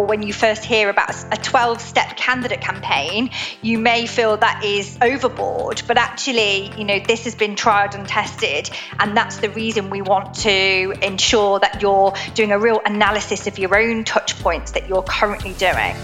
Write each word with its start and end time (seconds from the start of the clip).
or 0.00 0.06
when 0.06 0.22
you 0.22 0.32
first 0.32 0.64
hear 0.64 0.88
about 0.88 1.14
a 1.30 1.36
12 1.36 1.78
step 1.78 2.16
candidate 2.16 2.62
campaign, 2.62 3.28
you 3.60 3.76
may 3.76 4.06
feel 4.06 4.34
that 4.38 4.64
is 4.64 4.96
overboard. 5.02 5.82
But 5.86 5.98
actually, 5.98 6.74
you 6.74 6.84
know, 6.84 7.00
this 7.00 7.24
has 7.24 7.34
been 7.34 7.54
tried 7.54 7.94
and 7.94 8.08
tested. 8.08 8.70
And 8.98 9.14
that's 9.14 9.40
the 9.40 9.50
reason 9.50 9.90
we 9.90 10.00
want 10.00 10.32
to 10.36 10.94
ensure 11.02 11.58
that 11.58 11.82
you're 11.82 12.14
doing 12.32 12.50
a 12.50 12.58
real 12.58 12.80
analysis 12.86 13.46
of 13.46 13.58
your 13.58 13.76
own 13.76 14.04
touch 14.04 14.38
points 14.38 14.70
that 14.70 14.88
you're 14.88 15.02
currently 15.02 15.52
doing. 15.52 15.94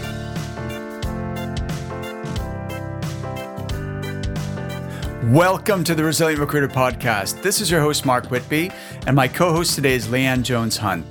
Welcome 5.33 5.85
to 5.85 5.95
the 5.95 6.05
Resilient 6.05 6.39
Recruiter 6.39 6.69
Podcast. 6.69 7.41
This 7.41 7.63
is 7.63 7.71
your 7.71 7.81
host, 7.81 8.05
Mark 8.05 8.27
Whitby, 8.27 8.71
and 9.07 9.17
my 9.17 9.27
co 9.27 9.53
host 9.53 9.75
today 9.75 9.95
is 9.95 10.07
Leanne 10.09 10.43
Jones 10.43 10.77
Hunt. 10.77 11.07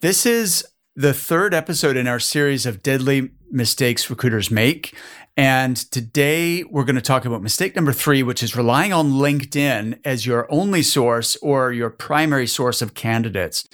This 0.00 0.26
is 0.26 0.66
the 1.00 1.14
third 1.14 1.54
episode 1.54 1.96
in 1.96 2.06
our 2.06 2.20
series 2.20 2.66
of 2.66 2.82
deadly 2.82 3.30
mistakes 3.50 4.10
recruiters 4.10 4.50
make. 4.50 4.94
And 5.34 5.74
today 5.74 6.62
we're 6.64 6.84
going 6.84 6.96
to 6.96 7.00
talk 7.00 7.24
about 7.24 7.42
mistake 7.42 7.74
number 7.74 7.94
three, 7.94 8.22
which 8.22 8.42
is 8.42 8.54
relying 8.54 8.92
on 8.92 9.12
LinkedIn 9.12 9.98
as 10.04 10.26
your 10.26 10.46
only 10.52 10.82
source 10.82 11.36
or 11.36 11.72
your 11.72 11.88
primary 11.88 12.46
source 12.46 12.82
of 12.82 12.92
candidates. 12.92 13.66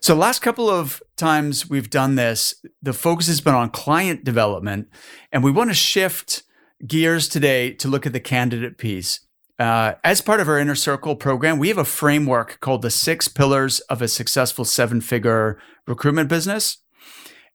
So, 0.00 0.14
last 0.14 0.40
couple 0.40 0.70
of 0.70 1.02
times 1.18 1.68
we've 1.68 1.90
done 1.90 2.14
this, 2.14 2.54
the 2.80 2.94
focus 2.94 3.26
has 3.26 3.42
been 3.42 3.54
on 3.54 3.68
client 3.68 4.24
development, 4.24 4.88
and 5.30 5.44
we 5.44 5.50
want 5.50 5.68
to 5.68 5.74
shift 5.74 6.42
gears 6.86 7.28
today 7.28 7.72
to 7.74 7.88
look 7.88 8.06
at 8.06 8.14
the 8.14 8.20
candidate 8.20 8.78
piece. 8.78 9.25
Uh, 9.58 9.94
as 10.04 10.20
part 10.20 10.40
of 10.40 10.48
our 10.48 10.58
Inner 10.58 10.74
Circle 10.74 11.16
program, 11.16 11.58
we 11.58 11.68
have 11.68 11.78
a 11.78 11.84
framework 11.84 12.60
called 12.60 12.82
the 12.82 12.90
six 12.90 13.26
pillars 13.26 13.80
of 13.80 14.02
a 14.02 14.08
successful 14.08 14.64
seven 14.64 15.00
figure 15.00 15.58
recruitment 15.86 16.28
business. 16.28 16.78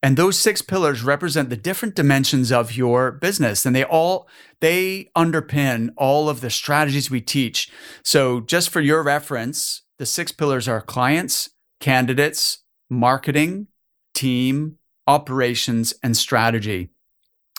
And 0.03 0.17
those 0.17 0.37
six 0.37 0.63
pillars 0.63 1.03
represent 1.03 1.49
the 1.49 1.57
different 1.57 1.93
dimensions 1.93 2.51
of 2.51 2.75
your 2.75 3.11
business 3.11 3.67
and 3.67 3.75
they 3.75 3.83
all 3.83 4.27
they 4.59 5.11
underpin 5.15 5.89
all 5.95 6.27
of 6.27 6.41
the 6.41 6.49
strategies 6.49 7.11
we 7.11 7.21
teach. 7.21 7.69
So 8.03 8.41
just 8.41 8.71
for 8.71 8.81
your 8.81 9.03
reference, 9.03 9.83
the 9.99 10.07
six 10.07 10.31
pillars 10.31 10.67
are 10.67 10.81
clients, 10.81 11.51
candidates, 11.79 12.63
marketing, 12.89 13.67
team, 14.15 14.79
operations 15.05 15.93
and 16.01 16.17
strategy. 16.17 16.89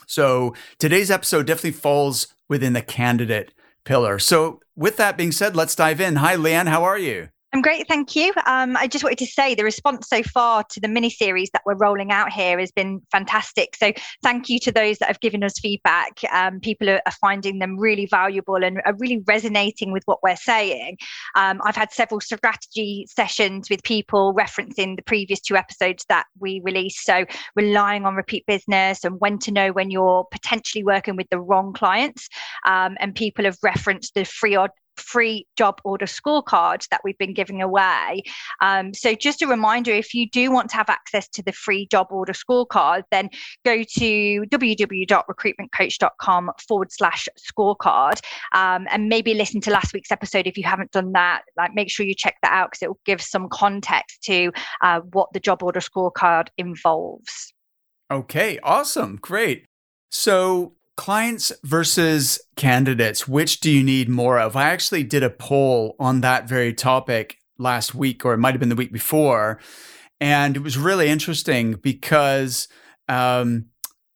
So 0.09 0.53
today's 0.79 1.13
episode 1.13 1.47
definitely 1.47 1.73
falls 1.73 2.27
within 2.49 2.73
the 2.73 2.83
candidate 2.83 3.53
pillar. 3.85 4.19
So 4.19 4.61
with 4.77 4.97
that 4.97 5.17
being 5.17 5.33
said, 5.33 5.57
let's 5.57 5.75
dive 5.75 6.01
in. 6.01 6.17
Hi, 6.17 6.37
Leanne. 6.37 6.69
How 6.69 6.85
are 6.85 6.99
you? 6.99 7.29
I'm 7.55 7.61
great, 7.61 7.87
thank 7.87 8.17
you. 8.17 8.33
Um, 8.47 8.79
I 8.79 8.87
just 8.87 9.05
wanted 9.05 9.19
to 9.19 9.27
say 9.27 9.55
the 9.55 9.63
response 9.63 10.09
so 10.09 10.23
far 10.23 10.65
to 10.71 10.81
the 10.81 10.89
mini 10.89 11.11
series 11.11 11.51
that 11.51 11.61
we're 11.67 11.77
rolling 11.77 12.11
out 12.11 12.33
here 12.33 12.59
has 12.59 12.73
been 12.73 13.03
fantastic. 13.13 13.77
So 13.77 13.93
thank 14.23 14.49
you 14.49 14.59
to 14.61 14.73
those 14.73 14.97
that 14.99 15.09
have 15.09 15.21
given 15.21 15.45
us 15.45 15.59
feedback. 15.59 16.19
Um, 16.33 16.61
people 16.61 16.89
are, 16.89 17.03
are, 17.05 17.13
finding 17.21 17.59
them 17.59 17.79
really 17.79 18.07
valuable 18.07 18.65
and 18.65 18.81
are 18.87 18.95
really 18.99 19.23
resonating 19.27 19.93
with 19.93 20.03
what 20.07 20.23
we're 20.23 20.37
saying. 20.37 20.97
Um, 21.35 21.61
I've 21.63 21.77
had 21.77 21.93
several 21.93 22.23
strategy 22.23 23.07
sessions 23.11 23.69
with 23.69 23.83
people 23.83 24.33
referencing 24.35 24.97
the 24.97 25.03
previous 25.03 25.41
two 25.41 25.55
episodes 25.55 26.07
that 26.09 26.25
we 26.41 26.63
released. 26.65 27.05
So 27.05 27.27
relying 27.55 28.07
on 28.07 28.15
repeat 28.15 28.47
business 28.47 29.05
and 29.05 29.21
when 29.21 29.39
to 29.41 29.53
know 29.53 29.73
when 29.73 29.91
you're 29.91 30.25
potentially 30.31 30.85
working 30.85 31.17
with 31.17 31.29
the 31.29 31.39
wrong 31.39 31.75
clients. 31.75 32.31
Um, 32.65 32.97
and 32.99 33.15
people 33.15 33.45
have 33.45 33.59
referenced 33.63 34.15
the 34.15 34.25
free 34.25 34.57
free 34.97 35.47
job 35.57 35.81
order 35.85 36.07
scorecard 36.07 36.89
that 36.89 37.01
we've 37.05 37.19
been 37.19 37.35
giving 37.35 37.63
away. 37.63 38.23
Um, 38.61 38.93
so, 38.95 39.15
just 39.15 39.43
a 39.43 39.47
reminder 39.47 39.93
if 39.93 40.13
you 40.15 40.29
do 40.29 40.51
want 40.51 40.71
to 40.71 40.77
have 40.77 40.89
access 40.89 41.29
to 41.29 41.43
the 41.43 41.53
free 41.53 41.87
job 41.91 42.07
order 42.11 42.33
scorecard, 42.33 43.03
then 43.11 43.29
go 43.65 43.83
to 43.83 44.45
www.recruitmentcoach.com 44.51 46.51
forward 46.67 46.93
slash 46.93 47.29
scorecard 47.39 48.21
um, 48.53 48.87
and 48.91 49.09
maybe 49.09 49.35
listen 49.35 49.61
to 49.61 49.71
last 49.71 49.93
week's 49.93 50.13
episode 50.13 50.47
if 50.47 50.57
you 50.57 50.65
haven't 50.65 50.93
done 50.93 51.13
that. 51.13 51.43
Like, 51.57 51.75
make 51.75 51.91
sure 51.91 52.07
you 52.07 52.15
check 52.15 52.37
that 52.43 52.53
out 52.53 52.71
because 52.71 52.83
it 52.83 52.89
will 52.89 53.01
give 53.05 53.21
some 53.21 53.49
context 53.49 54.23
to 54.25 54.53
uh, 54.83 55.01
what 55.13 55.33
the 55.33 55.41
job 55.41 55.63
order 55.63 55.81
scorecard 55.81 56.49
involves. 56.59 57.53
Okay, 58.11 58.59
awesome. 58.63 59.19
Great. 59.21 59.67
So, 60.11 60.75
clients 61.03 61.51
versus 61.65 62.41
candidates, 62.55 63.27
which 63.27 63.59
do 63.59 63.69
you 63.73 63.83
need 63.83 64.09
more 64.09 64.39
of? 64.39 64.55
I 64.55 64.71
actually 64.71 65.03
did 65.03 65.25
a 65.25 65.31
poll 65.31 65.97
on 65.99 66.21
that 66.21 66.49
very 66.49 66.73
topic 66.73 67.39
last 67.59 67.93
week, 67.93 68.25
or 68.25 68.35
it 68.35 68.39
might 68.39 68.55
have 68.55 68.61
been 68.61 68.69
the 68.69 68.77
week 68.77 68.93
before. 68.93 69.59
And 70.21 70.57
it 70.57 70.63
was 70.63 70.79
really 70.79 71.09
interesting 71.09 71.73
because 71.73 72.69
um, 73.09 73.67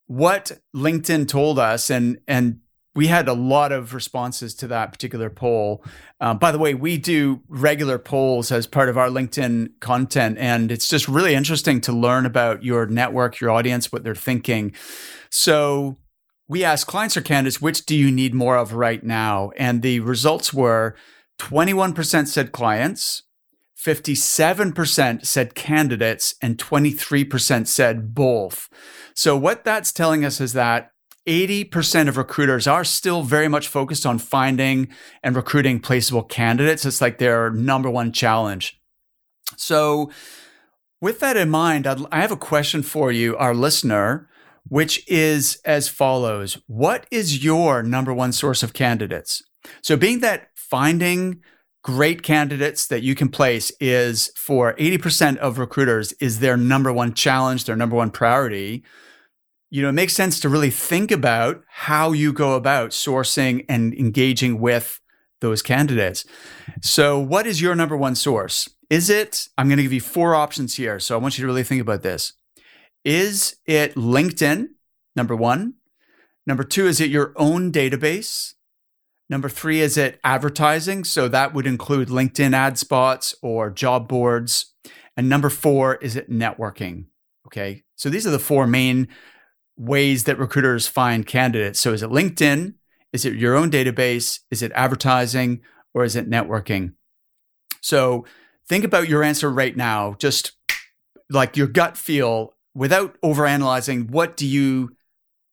what 0.07 0.53
LinkedIn 0.77 1.27
told 1.27 1.59
us, 1.59 1.91
and 1.91 2.21
and 2.29 2.61
we 2.95 3.09
had 3.09 3.27
a 3.27 3.33
lot 3.33 3.73
of 3.73 3.93
responses 3.93 4.55
to 4.55 4.69
that 4.69 4.93
particular 4.93 5.29
poll. 5.29 5.85
Uh, 6.21 6.35
by 6.35 6.53
the 6.53 6.59
way, 6.59 6.73
we 6.73 6.99
do 6.99 7.43
regular 7.49 7.99
polls 7.99 8.53
as 8.53 8.69
part 8.69 8.89
of 8.89 8.97
our 8.97 9.09
LinkedIn 9.09 9.71
content, 9.81 10.39
and 10.39 10.71
it's 10.71 10.87
just 10.87 11.09
really 11.09 11.35
interesting 11.35 11.81
to 11.81 11.93
learn 11.93 12.27
about 12.27 12.63
your 12.63 12.87
network, 12.87 13.41
your 13.41 13.51
audience, 13.51 13.91
what 13.91 14.05
they're 14.05 14.15
thinking. 14.15 14.73
So 15.31 15.99
we 16.49 16.65
asked 16.65 16.87
clients 16.87 17.17
or 17.17 17.23
candidates, 17.23 17.61
which 17.61 17.87
do 17.87 17.97
you 17.97 18.11
need 18.11 18.35
more 18.35 18.57
of 18.57 18.73
right 18.73 19.03
now? 19.03 19.51
And 19.57 19.83
the 19.83 20.01
results 20.01 20.55
were 20.55 20.95
21% 21.39 22.29
said 22.29 22.53
clients, 22.53 23.23
57% 23.79 25.27
said 25.27 25.55
candidates, 25.55 26.35
and 26.41 26.59
23% 26.59 27.67
said 27.67 28.15
both. 28.15 28.69
So, 29.15 29.37
what 29.37 29.65
that's 29.65 29.93
telling 29.93 30.25
us 30.25 30.41
is 30.41 30.53
that 30.53 30.91
80% 31.27 32.09
of 32.09 32.17
recruiters 32.17 32.67
are 32.67 32.85
still 32.85 33.23
very 33.23 33.49
much 33.49 33.67
focused 33.67 34.07
on 34.07 34.19
finding 34.19 34.89
and 35.23 35.35
recruiting 35.35 35.81
placeable 35.81 36.29
candidates. 36.29 36.85
It's 36.85 37.01
like 37.01 37.19
their 37.19 37.51
number 37.51 37.91
one 37.91 38.13
challenge. 38.13 38.81
So, 39.57 40.11
with 41.01 41.21
that 41.21 41.37
in 41.37 41.51
mind, 41.51 41.87
i 41.87 42.21
have 42.21 42.33
a 42.33 42.37
question 42.37 42.83
for 42.83 43.13
you, 43.13 43.37
our 43.37 43.55
listener 43.55 44.29
which 44.69 45.07
is 45.09 45.61
as 45.65 45.89
follows 45.89 46.59
What 46.67 47.07
is 47.11 47.45
your 47.45 47.83
number 47.83 48.13
one 48.13 48.33
source 48.33 48.63
of 48.63 48.73
candidates? 48.73 49.43
So, 49.83 49.97
being 49.97 50.21
that 50.21 50.49
finding 50.55 51.41
great 51.83 52.23
candidates 52.23 52.89
that 52.89 53.03
you 53.03 53.15
can 53.15 53.29
place 53.29 53.71
is 53.79 54.33
for 54.35 54.75
80% 54.75 55.37
of 55.37 55.57
recruiters 55.57 56.11
is 56.15 56.41
their 56.41 56.57
number 56.57 56.93
one 56.93 57.15
challenge, 57.15 57.65
their 57.65 57.77
number 57.77 57.95
one 57.95 58.11
priority. 58.11 58.83
You 59.71 59.83
know, 59.83 59.91
it 59.91 59.93
makes 59.93 60.13
sense 60.13 60.41
to 60.41 60.49
really 60.49 60.71
think 60.71 61.13
about 61.13 61.63
how 61.69 62.11
you 62.11 62.33
go 62.33 62.55
about 62.55 62.91
sourcing 62.91 63.65
and 63.69 63.95
engaging 63.95 64.61
with 64.61 65.01
those 65.41 65.63
candidates. 65.63 66.25
So, 66.83 67.21
what 67.21 67.47
is 67.47 67.61
your 67.61 67.75
number 67.75 67.97
one 67.97 68.15
source? 68.15 68.69
Is 68.91 69.11
it, 69.11 69.49
I'm 69.59 69.69
going 69.69 69.79
to 69.79 69.83
give 69.83 69.93
you 69.93 70.01
four 70.01 70.35
options 70.35 70.75
here. 70.77 70.99
So, 70.99 71.15
I 71.15 71.19
want 71.19 71.39
you 71.39 71.43
to 71.43 71.47
really 71.47 71.65
think 71.65 71.83
about 71.83 72.03
this. 72.03 72.33
Is 73.07 73.59
it 73.67 73.95
LinkedIn? 73.95 74.71
Number 75.15 75.37
one. 75.37 75.75
Number 76.45 76.65
two, 76.65 76.89
is 76.89 77.01
it 77.01 77.09
your 77.09 77.33
own 77.37 77.71
database? 77.71 78.55
Number 79.31 79.49
three, 79.49 79.81
is 79.81 79.97
it 79.97 80.19
advertising? 80.25 81.05
So 81.05 81.29
that 81.29 81.55
would 81.55 81.69
include 81.69 82.09
LinkedIn 82.09 82.53
ad 82.53 82.79
spots 82.79 83.33
or 83.43 83.71
job 83.71 84.09
boards. 84.09 84.75
And 85.17 85.29
number 85.29 85.51
four, 85.51 85.95
is 85.97 86.17
it 86.17 86.29
networking? 86.29 87.05
Okay. 87.47 87.85
So 87.95 88.11
these 88.11 88.27
are 88.27 88.31
the 88.31 88.41
four 88.41 88.67
main 88.67 89.07
ways 89.77 90.25
that 90.25 90.41
recruiters 90.41 90.89
find 90.89 91.25
candidates. 91.25 91.81
So 91.81 91.93
is 91.93 92.03
it 92.03 92.11
LinkedIn? 92.11 92.75
Is 93.13 93.25
it 93.25 93.35
your 93.35 93.55
own 93.55 93.71
database? 93.71 94.41
Is 94.51 94.63
it 94.63 94.73
advertising? 94.75 95.61
Or 95.95 96.03
is 96.03 96.17
it 96.17 96.29
networking? 96.29 96.95
So 97.81 98.27
think 98.69 98.83
about 98.83 99.09
your 99.09 99.23
answer 99.23 99.49
right 99.49 99.77
now, 99.77 100.17
just 100.19 100.57
like 101.31 101.57
your 101.57 101.69
gut 101.69 101.97
feel 101.97 102.56
without 102.77 103.19
overanalyzing, 103.23 104.11
what 104.11 104.37
do 104.37 104.47
you 104.47 104.95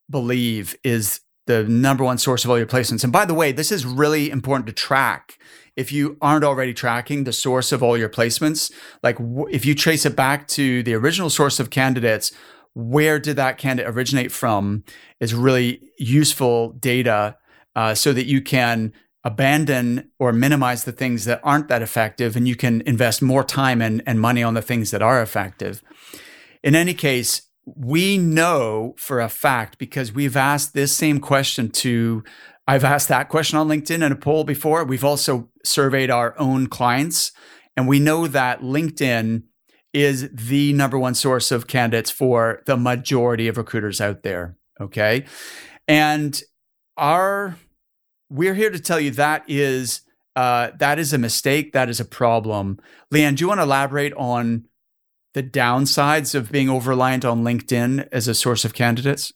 believe 0.10 0.76
is 0.84 1.22
the 1.48 1.64
number 1.64 2.04
one 2.04 2.18
source 2.18 2.44
of 2.44 2.52
all 2.52 2.58
your 2.58 2.68
placements? 2.68 3.04
And 3.04 3.14
by 3.14 3.24
the 3.26 3.34
way, 3.34 3.54
this 3.54 3.72
is 3.72 3.86
really 3.86 4.30
important 4.30 4.68
to 4.68 4.74
track. 4.74 5.40
If 5.76 5.92
you 5.92 6.18
aren't 6.22 6.44
already 6.44 6.74
tracking 6.74 7.24
the 7.24 7.34
source 7.34 7.72
of 7.72 7.82
all 7.82 7.98
your 7.98 8.10
placements, 8.10 8.72
like 9.02 9.18
w- 9.18 9.48
if 9.50 9.66
you 9.66 9.74
trace 9.74 10.06
it 10.06 10.16
back 10.16 10.48
to 10.50 10.84
the 10.84 10.94
original 10.94 11.30
source 11.30 11.60
of 11.60 11.70
candidates, 11.70 12.34
where 12.74 13.20
did 13.20 13.38
that 13.38 13.58
candidate 13.58 13.92
originate 13.92 14.32
from 14.32 14.84
is 15.20 15.34
really 15.34 15.82
useful 15.98 16.74
data 16.74 17.38
uh, 17.76 17.96
so 17.96 18.12
that 18.12 18.26
you 18.26 18.42
can 18.42 18.92
abandon 19.24 20.12
or 20.20 20.34
minimize 20.34 20.84
the 20.84 20.92
things 20.92 21.24
that 21.24 21.40
aren't 21.44 21.70
that 21.70 21.82
effective 21.82 22.36
and 22.36 22.48
you 22.48 22.56
can 22.56 22.82
invest 22.82 23.22
more 23.22 23.44
time 23.44 23.82
and, 23.82 24.04
and 24.06 24.20
money 24.20 24.44
on 24.44 24.54
the 24.54 24.62
things 24.62 24.92
that 24.92 25.02
are 25.02 25.22
effective. 25.22 25.82
In 26.64 26.76
any 26.76 26.94
case, 26.94 27.44
we 27.66 28.18
know 28.18 28.96
for 28.98 29.20
a 29.20 29.30
fact 29.30 29.78
because 29.78 30.12
we've 30.12 30.38
asked 30.38 30.74
this 30.74 30.96
same 30.96 31.20
question 31.20 31.70
to 31.70 32.24
I've 32.66 32.86
asked 32.86 33.10
that 33.10 33.28
question 33.28 33.58
on 33.58 33.68
LinkedIn 33.68 34.02
in 34.02 34.12
a 34.14 34.16
poll 34.16 34.46
before. 34.46 34.86
We've 34.86 35.04
also 35.04 35.50
surveyed 35.66 36.10
our 36.10 36.34
own 36.40 36.68
clients 36.68 37.34
and 37.76 37.88
we 37.88 38.00
know 38.00 38.28
that 38.28 38.62
LinkedIn 38.62 39.44
is 39.92 40.30
the 40.32 40.74
number 40.74 40.98
one 40.98 41.14
source 41.14 41.52
of 41.52 41.68
candidates 41.68 42.10
for 42.10 42.64
the 42.66 42.78
majority 42.78 43.48
of 43.48 43.58
recruiters 43.58 44.00
out 44.00 44.24
there. 44.24 44.58
Okay. 44.80 45.26
And 45.88 46.42
our 46.98 47.58
we're 48.30 48.56
here 48.56 48.70
to 48.70 48.80
tell 48.80 49.00
you 49.00 49.12
that 49.12 49.44
is 49.48 50.02
uh, 50.36 50.72
that 50.80 50.98
is 50.98 51.14
a 51.14 51.18
mistake. 51.18 51.74
That 51.74 51.90
is 51.90 52.00
a 52.00 52.06
problem. 52.06 52.80
Leanne, 53.14 53.36
do 53.36 53.44
you 53.44 53.48
want 53.48 53.60
to 53.60 53.64
elaborate 53.64 54.14
on 54.14 54.66
the 55.34 55.44
downsides 55.44 56.36
of 56.36 56.52
being 56.52 56.70
over 56.70 56.92
reliant 56.92 57.26
on 57.26 57.44
LinkedIn 57.44 58.08
as 58.12 58.28
a 58.28 58.36
source 58.36 58.66
of 58.66 58.74
candidates? 58.74 59.34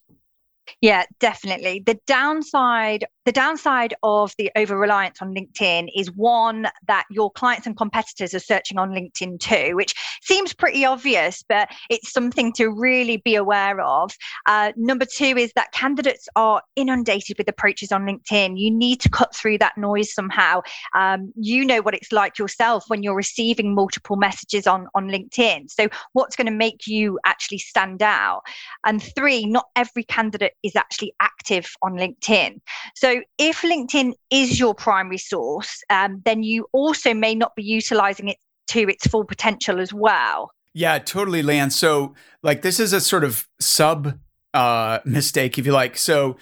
Yeah, 0.80 1.04
definitely. 1.18 1.82
The 1.84 1.98
downside 2.06 3.04
the 3.28 3.32
downside 3.32 3.92
of 4.02 4.32
the 4.38 4.50
over 4.56 4.78
reliance 4.78 5.20
on 5.20 5.34
LinkedIn 5.34 5.88
is 5.94 6.10
one 6.12 6.66
that 6.86 7.04
your 7.10 7.30
clients 7.30 7.66
and 7.66 7.76
competitors 7.76 8.32
are 8.32 8.38
searching 8.38 8.78
on 8.78 8.88
LinkedIn 8.92 9.38
too, 9.38 9.76
which 9.76 9.94
seems 10.22 10.54
pretty 10.54 10.86
obvious, 10.86 11.44
but 11.46 11.68
it's 11.90 12.10
something 12.10 12.54
to 12.54 12.68
really 12.68 13.18
be 13.18 13.34
aware 13.34 13.82
of. 13.82 14.12
Uh, 14.46 14.72
number 14.76 15.04
two 15.04 15.36
is 15.36 15.52
that 15.56 15.70
candidates 15.72 16.26
are 16.36 16.62
inundated 16.74 17.36
with 17.36 17.46
approaches 17.50 17.92
on 17.92 18.06
LinkedIn. 18.06 18.58
You 18.58 18.70
need 18.70 18.98
to 19.00 19.10
cut 19.10 19.36
through 19.36 19.58
that 19.58 19.76
noise 19.76 20.14
somehow. 20.14 20.62
Um, 20.94 21.30
you 21.36 21.66
know 21.66 21.82
what 21.82 21.94
it's 21.94 22.12
like 22.12 22.38
yourself 22.38 22.84
when 22.88 23.02
you're 23.02 23.14
receiving 23.14 23.74
multiple 23.74 24.16
messages 24.16 24.66
on, 24.66 24.86
on 24.94 25.08
LinkedIn. 25.08 25.70
So, 25.70 25.90
what's 26.14 26.34
going 26.34 26.46
to 26.46 26.50
make 26.50 26.86
you 26.86 27.18
actually 27.26 27.58
stand 27.58 28.00
out? 28.00 28.40
And 28.86 29.02
three, 29.02 29.44
not 29.44 29.66
every 29.76 30.04
candidate 30.04 30.54
is 30.62 30.76
actually 30.76 31.12
active 31.20 31.70
on 31.82 31.92
LinkedIn. 31.92 32.62
So 32.94 33.17
if 33.38 33.62
LinkedIn 33.62 34.12
is 34.30 34.58
your 34.58 34.74
primary 34.74 35.18
source, 35.18 35.82
um, 35.90 36.22
then 36.24 36.42
you 36.42 36.66
also 36.72 37.14
may 37.14 37.34
not 37.34 37.54
be 37.54 37.62
utilizing 37.62 38.28
it 38.28 38.36
to 38.68 38.80
its 38.80 39.06
full 39.06 39.24
potential 39.24 39.80
as 39.80 39.92
well. 39.92 40.50
Yeah, 40.74 40.98
totally, 40.98 41.42
Leanne. 41.42 41.72
So, 41.72 42.14
like, 42.42 42.62
this 42.62 42.78
is 42.78 42.92
a 42.92 43.00
sort 43.00 43.24
of 43.24 43.48
sub 43.58 44.18
uh, 44.54 45.00
mistake, 45.04 45.58
if 45.58 45.66
you 45.66 45.72
like. 45.72 45.96
So, 45.96 46.36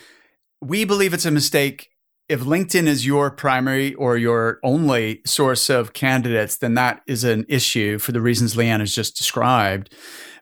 we 0.60 0.84
believe 0.84 1.14
it's 1.14 1.24
a 1.24 1.30
mistake. 1.30 1.90
If 2.28 2.40
LinkedIn 2.40 2.86
is 2.86 3.06
your 3.06 3.30
primary 3.30 3.94
or 3.94 4.16
your 4.16 4.58
only 4.64 5.22
source 5.24 5.70
of 5.70 5.92
candidates, 5.92 6.56
then 6.56 6.74
that 6.74 7.02
is 7.06 7.22
an 7.22 7.46
issue 7.48 7.98
for 7.98 8.10
the 8.12 8.20
reasons 8.20 8.56
Leanne 8.56 8.80
has 8.80 8.92
just 8.92 9.16
described. 9.16 9.94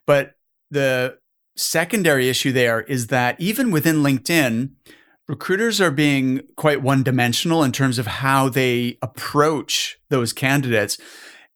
But 0.07 0.33
the 0.71 1.19
secondary 1.55 2.27
issue 2.27 2.51
there 2.51 2.81
is 2.81 3.07
that 3.07 3.39
even 3.39 3.71
within 3.71 3.97
LinkedIn, 3.97 4.71
recruiters 5.27 5.81
are 5.81 5.91
being 5.91 6.41
quite 6.55 6.81
one 6.81 7.03
dimensional 7.03 7.63
in 7.63 7.71
terms 7.71 7.97
of 7.97 8.07
how 8.07 8.49
they 8.49 8.97
approach 9.01 9.97
those 10.09 10.33
candidates. 10.33 10.97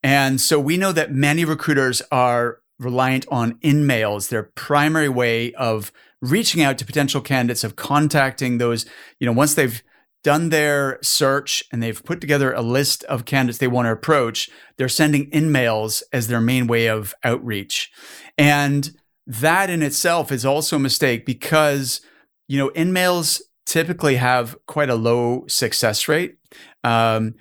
And 0.02 0.40
so 0.40 0.58
we 0.58 0.76
know 0.76 0.92
that 0.92 1.12
many 1.12 1.44
recruiters 1.44 2.02
are 2.10 2.60
reliant 2.78 3.26
on 3.30 3.54
InMails, 3.58 4.28
their 4.28 4.44
primary 4.44 5.08
way 5.08 5.52
of 5.54 5.92
reaching 6.22 6.62
out 6.62 6.78
to 6.78 6.84
potential 6.84 7.20
candidates, 7.20 7.64
of 7.64 7.76
contacting 7.76 8.58
those, 8.58 8.86
you 9.18 9.26
know, 9.26 9.32
once 9.32 9.54
they've 9.54 9.82
done 10.22 10.50
their 10.50 10.98
search 11.02 11.62
and 11.72 11.82
they've 11.82 12.04
put 12.04 12.20
together 12.20 12.52
a 12.52 12.60
list 12.60 13.04
of 13.04 13.24
candidates 13.24 13.58
they 13.58 13.68
want 13.68 13.86
to 13.86 13.92
approach, 13.92 14.50
they're 14.76 14.88
sending 14.88 15.30
InMails 15.30 16.02
as 16.12 16.28
their 16.28 16.40
main 16.40 16.66
way 16.66 16.88
of 16.88 17.14
outreach. 17.24 17.90
And 18.36 18.90
that 19.26 19.70
in 19.70 19.82
itself 19.82 20.32
is 20.32 20.44
also 20.44 20.76
a 20.76 20.80
mistake 20.80 21.24
because, 21.24 22.00
you 22.48 22.58
know, 22.58 22.70
InMails 22.70 23.40
typically 23.70 24.16
have 24.16 24.56
quite 24.66 24.90
a 24.90 24.96
low 24.96 25.44
success 25.46 26.08
rate. 26.08 26.38
Um, 26.82 27.36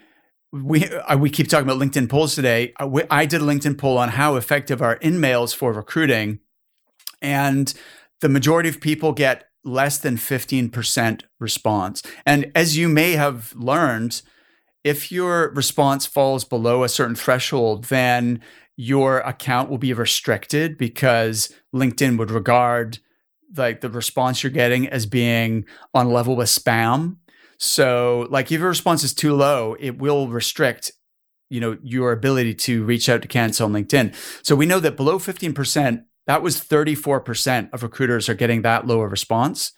we 0.52 0.88
uh, 0.88 1.18
we 1.18 1.30
keep 1.30 1.48
talking 1.48 1.68
about 1.68 1.82
LinkedIn 1.82 2.08
polls 2.08 2.36
today. 2.36 2.74
Uh, 2.80 3.02
I 3.10 3.26
did 3.26 3.42
a 3.42 3.46
LinkedIn 3.46 3.80
poll 3.80 3.98
on 3.98 4.10
how 4.10 4.36
effective 4.36 4.82
are 4.82 5.00
InMails 5.00 5.56
for 5.56 5.74
recruiting, 5.74 6.40
and 7.22 7.74
the 8.22 8.30
majority 8.30 8.70
of 8.70 8.80
people 8.80 9.12
get 9.12 9.46
less 9.64 9.98
than 9.98 10.16
15% 10.18 11.24
response. 11.40 12.02
And 12.26 12.52
as 12.56 12.78
you 12.78 12.88
may 12.88 13.14
have 13.14 13.54
learned, 13.56 14.22
if 14.84 15.12
your 15.12 15.52
response 15.54 16.06
falls 16.06 16.46
below 16.46 16.84
a 16.84 16.90
certain 16.90 17.16
threshold, 17.16 17.86
then 17.86 18.42
your 18.78 19.20
account 19.20 19.70
will 19.70 19.78
be 19.78 19.94
restricted 19.94 20.78
because 20.78 21.54
LinkedIn 21.76 22.18
would 22.18 22.32
regard 22.32 23.00
like 23.56 23.82
the 23.82 23.90
response 23.90 24.44
you're 24.44 24.52
getting 24.52 24.88
as 24.88 25.06
being 25.06 25.66
on 25.94 26.12
level 26.12 26.36
with 26.36 26.48
spam. 26.48 27.18
So 27.58 28.28
like 28.30 28.52
if 28.52 28.60
your 28.60 28.70
response 28.70 29.04
is 29.04 29.14
too 29.14 29.36
low, 29.36 29.76
it 29.80 29.98
will 29.98 30.28
restrict 30.28 30.92
you 31.50 31.60
know 31.60 31.78
your 31.84 32.12
ability 32.12 32.54
to 32.54 32.84
reach 32.84 33.10
out 33.10 33.22
to 33.22 33.28
candidates 33.28 33.62
on 33.62 33.74
LinkedIn. 33.74 34.16
So 34.46 34.56
we 34.56 34.66
know 34.66 34.80
that 34.80 34.96
below 34.96 35.20
15%, 35.20 36.04
that 36.28 36.44
was 36.44 36.62
34% 36.62 37.74
of 37.74 37.84
recruiters 37.84 38.30
are 38.30 38.36
getting 38.36 38.62
that 38.62 38.86
low 38.86 39.02
a 39.02 39.08
response. 39.08 39.74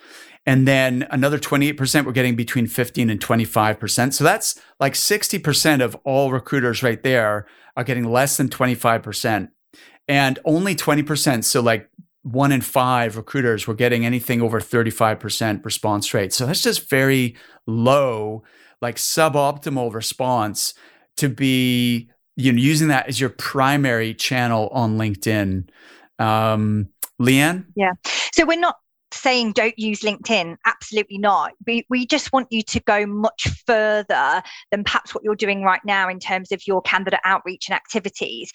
And 0.45 0.67
then 0.67 1.07
another 1.11 1.37
28% 1.37 2.03
were 2.03 2.11
getting 2.11 2.35
between 2.35 2.67
15 2.67 3.09
and 3.09 3.19
25%. 3.19 4.13
So 4.13 4.23
that's 4.23 4.59
like 4.79 4.93
60% 4.93 5.81
of 5.83 5.95
all 6.03 6.31
recruiters 6.31 6.81
right 6.81 7.01
there 7.01 7.47
are 7.77 7.83
getting 7.83 8.05
less 8.05 8.37
than 8.37 8.49
25%. 8.49 9.49
And 10.07 10.39
only 10.43 10.75
20%, 10.75 11.43
so 11.43 11.61
like 11.61 11.89
one 12.23 12.51
in 12.51 12.61
five 12.61 13.17
recruiters 13.17 13.67
were 13.67 13.73
getting 13.73 14.05
anything 14.05 14.41
over 14.41 14.59
35% 14.59 15.65
response 15.65 16.13
rate. 16.13 16.33
So 16.33 16.45
that's 16.45 16.61
just 16.61 16.89
very 16.89 17.35
low, 17.65 18.43
like 18.81 18.97
suboptimal 18.97 19.93
response 19.93 20.73
to 21.17 21.29
be 21.29 22.09
you 22.35 22.51
know 22.51 22.59
using 22.59 22.87
that 22.87 23.07
as 23.07 23.19
your 23.19 23.29
primary 23.29 24.13
channel 24.13 24.69
on 24.71 24.97
LinkedIn. 24.97 25.67
Um, 26.19 26.89
Leanne? 27.19 27.65
Yeah. 27.75 27.93
So 28.33 28.45
we're 28.45 28.59
not 28.59 28.77
saying 29.13 29.53
don't 29.53 29.77
use 29.77 30.01
LinkedIn. 30.01 30.57
Absolutely 30.65 31.17
not. 31.17 31.51
We, 31.67 31.85
we 31.89 32.05
just 32.05 32.31
want 32.31 32.47
you 32.49 32.61
to 32.63 32.79
go 32.79 33.05
much 33.05 33.47
further 33.65 34.41
than 34.71 34.83
perhaps 34.83 35.13
what 35.13 35.23
you're 35.23 35.35
doing 35.35 35.63
right 35.63 35.81
now 35.85 36.09
in 36.09 36.19
terms 36.19 36.51
of 36.51 36.65
your 36.65 36.81
candidate 36.81 37.19
outreach 37.25 37.67
and 37.67 37.75
activities. 37.75 38.51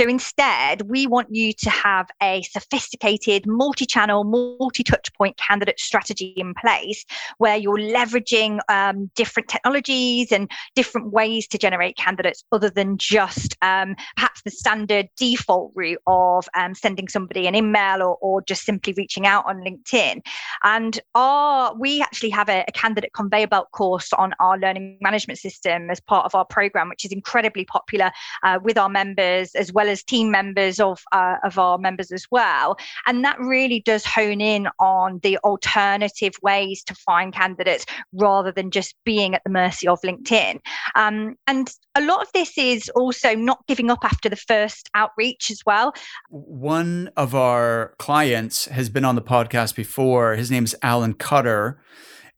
So 0.00 0.06
instead, 0.06 0.82
we 0.82 1.08
want 1.08 1.34
you 1.34 1.52
to 1.54 1.70
have 1.70 2.08
a 2.22 2.42
sophisticated, 2.42 3.48
multi 3.48 3.84
channel, 3.84 4.22
multi 4.22 4.84
touch 4.84 5.12
point 5.14 5.36
candidate 5.36 5.80
strategy 5.80 6.34
in 6.36 6.54
place 6.54 7.04
where 7.38 7.56
you're 7.56 7.78
leveraging 7.78 8.60
um, 8.68 9.10
different 9.16 9.48
technologies 9.48 10.30
and 10.30 10.48
different 10.76 11.12
ways 11.12 11.48
to 11.48 11.58
generate 11.58 11.96
candidates 11.96 12.44
other 12.52 12.70
than 12.70 12.96
just 12.96 13.56
um, 13.60 13.96
perhaps 14.14 14.40
the 14.44 14.52
standard 14.52 15.08
default 15.16 15.72
route 15.74 16.00
of 16.06 16.48
um, 16.56 16.76
sending 16.76 17.08
somebody 17.08 17.48
an 17.48 17.56
email 17.56 18.00
or, 18.00 18.16
or 18.20 18.40
just 18.42 18.64
simply 18.64 18.94
reaching 18.96 19.26
out 19.26 19.44
on 19.46 19.56
LinkedIn. 19.64 20.20
And 20.62 21.00
our, 21.16 21.74
we 21.76 22.02
actually 22.02 22.30
have 22.30 22.48
a, 22.48 22.64
a 22.68 22.72
candidate 22.72 23.14
conveyor 23.14 23.48
belt 23.48 23.72
course 23.72 24.12
on 24.12 24.32
our 24.38 24.56
learning 24.58 24.98
management 25.00 25.40
system 25.40 25.90
as 25.90 25.98
part 25.98 26.24
of 26.24 26.36
our 26.36 26.44
program, 26.44 26.88
which 26.88 27.04
is 27.04 27.10
incredibly 27.10 27.64
popular 27.64 28.12
uh, 28.44 28.60
with 28.62 28.78
our 28.78 28.88
members 28.88 29.56
as 29.56 29.72
well 29.72 29.87
well 29.88 29.92
as 29.92 30.02
team 30.02 30.30
members 30.30 30.78
of 30.80 31.02
uh, 31.12 31.36
of 31.42 31.58
our 31.58 31.78
members 31.78 32.12
as 32.12 32.26
well. 32.30 32.76
And 33.06 33.24
that 33.24 33.38
really 33.40 33.80
does 33.80 34.04
hone 34.04 34.40
in 34.40 34.68
on 34.78 35.20
the 35.22 35.38
alternative 35.38 36.34
ways 36.42 36.82
to 36.84 36.94
find 36.94 37.32
candidates 37.32 37.86
rather 38.12 38.52
than 38.52 38.70
just 38.70 38.94
being 39.04 39.34
at 39.34 39.42
the 39.44 39.50
mercy 39.50 39.88
of 39.88 40.00
LinkedIn. 40.02 40.60
Um, 40.94 41.36
and 41.46 41.70
a 41.94 42.02
lot 42.02 42.22
of 42.22 42.28
this 42.32 42.56
is 42.58 42.90
also 42.90 43.34
not 43.34 43.64
giving 43.66 43.90
up 43.90 44.04
after 44.04 44.28
the 44.28 44.36
first 44.36 44.90
outreach 44.94 45.50
as 45.50 45.62
well. 45.64 45.94
One 46.28 47.10
of 47.16 47.34
our 47.34 47.94
clients 47.98 48.66
has 48.66 48.90
been 48.90 49.04
on 49.04 49.14
the 49.14 49.22
podcast 49.22 49.74
before. 49.74 50.34
His 50.34 50.50
name 50.50 50.64
is 50.64 50.76
Alan 50.82 51.14
Cutter. 51.14 51.80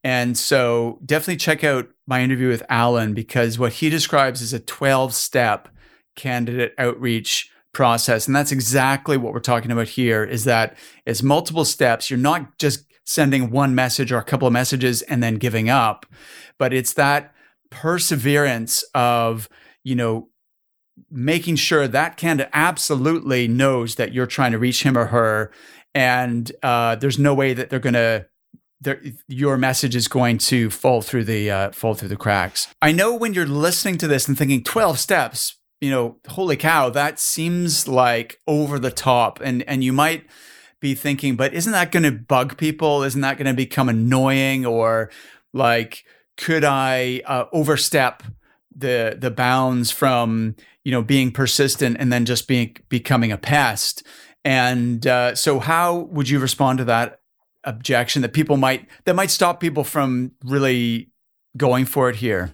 And 0.03 0.35
so 0.35 0.99
definitely 1.05 1.37
check 1.37 1.63
out 1.63 1.89
my 2.07 2.23
interview 2.23 2.47
with 2.47 2.63
Alan 2.69 3.13
because 3.13 3.59
what 3.59 3.73
he 3.73 3.89
describes 3.89 4.41
is 4.41 4.51
a 4.51 4.59
12 4.59 5.13
step 5.13 5.67
candidate 6.15 6.73
outreach 6.77 7.49
process 7.73 8.27
and 8.27 8.35
that's 8.35 8.51
exactly 8.51 9.15
what 9.15 9.33
we're 9.33 9.39
talking 9.39 9.71
about 9.71 9.87
here 9.87 10.23
is 10.23 10.43
that 10.43 10.75
it's 11.05 11.23
multiple 11.23 11.63
steps 11.63 12.09
you're 12.09 12.19
not 12.19 12.57
just 12.57 12.85
sending 13.05 13.49
one 13.49 13.73
message 13.73 14.11
or 14.11 14.17
a 14.17 14.23
couple 14.23 14.47
of 14.47 14.51
messages 14.51 15.01
and 15.03 15.23
then 15.23 15.35
giving 15.35 15.69
up 15.69 16.05
but 16.57 16.73
it's 16.73 16.93
that 16.93 17.33
perseverance 17.69 18.83
of 18.93 19.47
you 19.83 19.95
know 19.95 20.27
making 21.09 21.55
sure 21.55 21.87
that 21.87 22.17
candidate 22.17 22.49
absolutely 22.53 23.47
knows 23.47 23.95
that 23.95 24.13
you're 24.13 24.25
trying 24.25 24.51
to 24.51 24.59
reach 24.59 24.83
him 24.83 24.97
or 24.97 25.05
her 25.05 25.49
and 25.95 26.51
uh, 26.63 26.95
there's 26.95 27.19
no 27.19 27.33
way 27.33 27.53
that 27.53 27.69
they're 27.69 27.79
going 27.79 27.93
to 27.93 28.25
your 29.27 29.57
message 29.57 29.95
is 29.95 30.07
going 30.07 30.37
to 30.39 30.69
fall 30.69 31.01
through 31.01 31.23
the 31.23 31.51
uh, 31.51 31.71
fall 31.71 31.93
through 31.93 32.09
the 32.09 32.15
cracks. 32.15 32.67
I 32.81 32.91
know 32.91 33.13
when 33.13 33.33
you're 33.33 33.45
listening 33.45 33.97
to 33.99 34.07
this 34.07 34.27
and 34.27 34.37
thinking 34.37 34.63
12 34.63 34.97
steps, 34.99 35.57
you 35.81 35.89
know, 35.89 36.17
holy 36.27 36.55
cow, 36.57 36.89
that 36.91 37.19
seems 37.19 37.87
like 37.87 38.39
over 38.47 38.79
the 38.79 38.91
top. 38.91 39.39
And 39.43 39.63
and 39.63 39.83
you 39.83 39.91
might 39.91 40.25
be 40.79 40.95
thinking, 40.95 41.35
but 41.35 41.53
isn't 41.53 41.73
that 41.73 41.91
going 41.91 42.03
to 42.03 42.11
bug 42.11 42.57
people? 42.57 43.03
Isn't 43.03 43.21
that 43.21 43.37
going 43.37 43.47
to 43.47 43.53
become 43.53 43.89
annoying? 43.89 44.65
Or 44.65 45.11
like, 45.53 46.05
could 46.37 46.63
I 46.63 47.21
uh, 47.25 47.45
overstep 47.51 48.23
the 48.75 49.17
the 49.19 49.31
bounds 49.31 49.91
from 49.91 50.55
you 50.83 50.91
know 50.91 51.01
being 51.01 51.31
persistent 51.31 51.97
and 51.99 52.11
then 52.11 52.25
just 52.25 52.47
being 52.47 52.75
becoming 52.89 53.31
a 53.31 53.37
pest. 53.37 54.03
And 54.43 55.05
uh, 55.05 55.35
so, 55.35 55.59
how 55.59 55.99
would 56.11 56.29
you 56.29 56.39
respond 56.39 56.79
to 56.79 56.85
that 56.85 57.19
objection 57.63 58.23
that 58.23 58.33
people 58.33 58.57
might 58.57 58.87
that 59.05 59.15
might 59.15 59.29
stop 59.29 59.59
people 59.59 59.83
from 59.83 60.31
really 60.43 61.11
going 61.57 61.85
for 61.85 62.09
it 62.09 62.17
here? 62.17 62.53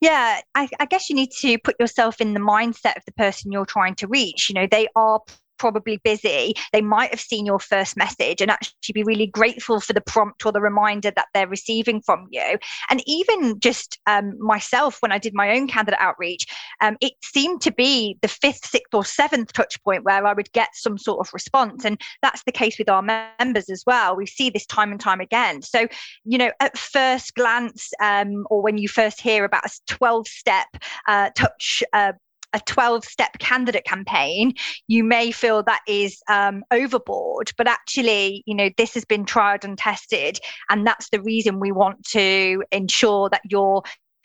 Yeah, 0.00 0.40
I, 0.54 0.68
I, 0.78 0.84
guess 0.86 1.08
you 1.08 1.16
need 1.16 1.30
to 1.40 1.58
put 1.58 1.76
yourself 1.80 2.20
in 2.20 2.34
the 2.34 2.40
mindset 2.40 2.96
of 2.96 3.04
the 3.04 3.12
person 3.12 3.52
you're 3.52 3.66
trying 3.66 3.94
to 3.96 4.06
reach. 4.06 4.48
You 4.48 4.54
know, 4.54 4.68
they 4.70 4.88
are 4.96 5.20
probably 5.58 5.98
busy, 6.04 6.54
they 6.72 6.80
might 6.80 7.10
have 7.10 7.20
seen 7.20 7.46
your 7.46 7.58
first 7.58 7.96
message 7.96 8.40
and 8.40 8.50
actually 8.50 8.92
be 8.92 9.02
really 9.02 9.26
grateful 9.26 9.80
for 9.80 9.92
the 9.92 10.00
prompt 10.00 10.44
or 10.46 10.52
the 10.52 10.60
reminder 10.60 11.10
that 11.10 11.28
they're 11.34 11.48
receiving 11.48 12.00
from 12.02 12.26
you. 12.30 12.58
And 12.90 13.02
even 13.06 13.60
just 13.60 13.98
um, 14.06 14.34
myself, 14.38 14.98
when 15.00 15.12
I 15.12 15.18
did 15.18 15.34
my 15.34 15.50
own 15.50 15.68
candidate 15.68 16.00
outreach, 16.00 16.46
um, 16.80 16.96
it 17.00 17.12
seemed 17.22 17.60
to 17.62 17.72
be 17.72 18.18
the 18.22 18.28
fifth, 18.28 18.64
sixth, 18.64 18.94
or 18.94 19.04
seventh 19.04 19.52
touch 19.52 19.82
point 19.82 20.04
where 20.04 20.26
I 20.26 20.32
would 20.32 20.52
get 20.52 20.70
some 20.74 20.98
sort 20.98 21.26
of 21.26 21.32
response. 21.32 21.84
And 21.84 22.00
that's 22.22 22.42
the 22.44 22.52
case 22.52 22.78
with 22.78 22.88
our 22.88 23.02
members 23.02 23.68
as 23.68 23.84
well. 23.86 24.16
We 24.16 24.26
see 24.26 24.50
this 24.50 24.66
time 24.66 24.92
and 24.92 25.00
time 25.00 25.20
again. 25.20 25.62
So, 25.62 25.86
you 26.24 26.38
know, 26.38 26.52
at 26.60 26.78
first 26.78 27.34
glance, 27.34 27.90
um, 28.02 28.46
or 28.50 28.62
when 28.62 28.78
you 28.78 28.88
first 28.88 29.20
hear 29.20 29.44
about 29.44 29.66
a 29.66 29.70
12 29.86 30.26
step 30.26 30.66
uh, 31.06 31.30
touch 31.34 31.82
uh, 31.92 32.12
a 32.52 32.60
12 32.60 33.04
step 33.04 33.38
candidate 33.38 33.84
campaign, 33.84 34.54
you 34.86 35.04
may 35.04 35.30
feel 35.30 35.62
that 35.64 35.82
is 35.86 36.22
um, 36.28 36.64
overboard. 36.70 37.52
But 37.56 37.68
actually, 37.68 38.42
you 38.46 38.54
know, 38.54 38.70
this 38.76 38.94
has 38.94 39.04
been 39.04 39.24
tried 39.24 39.64
and 39.64 39.76
tested. 39.76 40.38
And 40.70 40.86
that's 40.86 41.10
the 41.10 41.20
reason 41.20 41.60
we 41.60 41.72
want 41.72 42.04
to 42.08 42.64
ensure 42.72 43.28
that 43.30 43.42
you're 43.48 43.82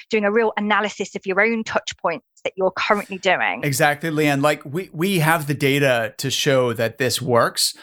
doing 0.10 0.25
a 0.25 0.32
real 0.32 0.53
analysis 0.58 1.15
of 1.15 1.25
your 1.25 1.42
own 1.42 1.63
touch 1.63 1.92
points 1.98 2.25
that 2.44 2.53
you're 2.56 2.72
currently 2.72 3.18
doing. 3.18 3.62
Exactly, 3.63 4.10
Leanne. 4.10 4.42
Like 4.42 4.63
we, 4.65 4.89
we 4.94 5.20
have 5.20 5.48
the 5.48 5.53
data 5.53 6.13
to 6.18 6.30
show 6.30 6.74
that 6.74 6.98
this 6.98 7.22
works. 7.22 7.75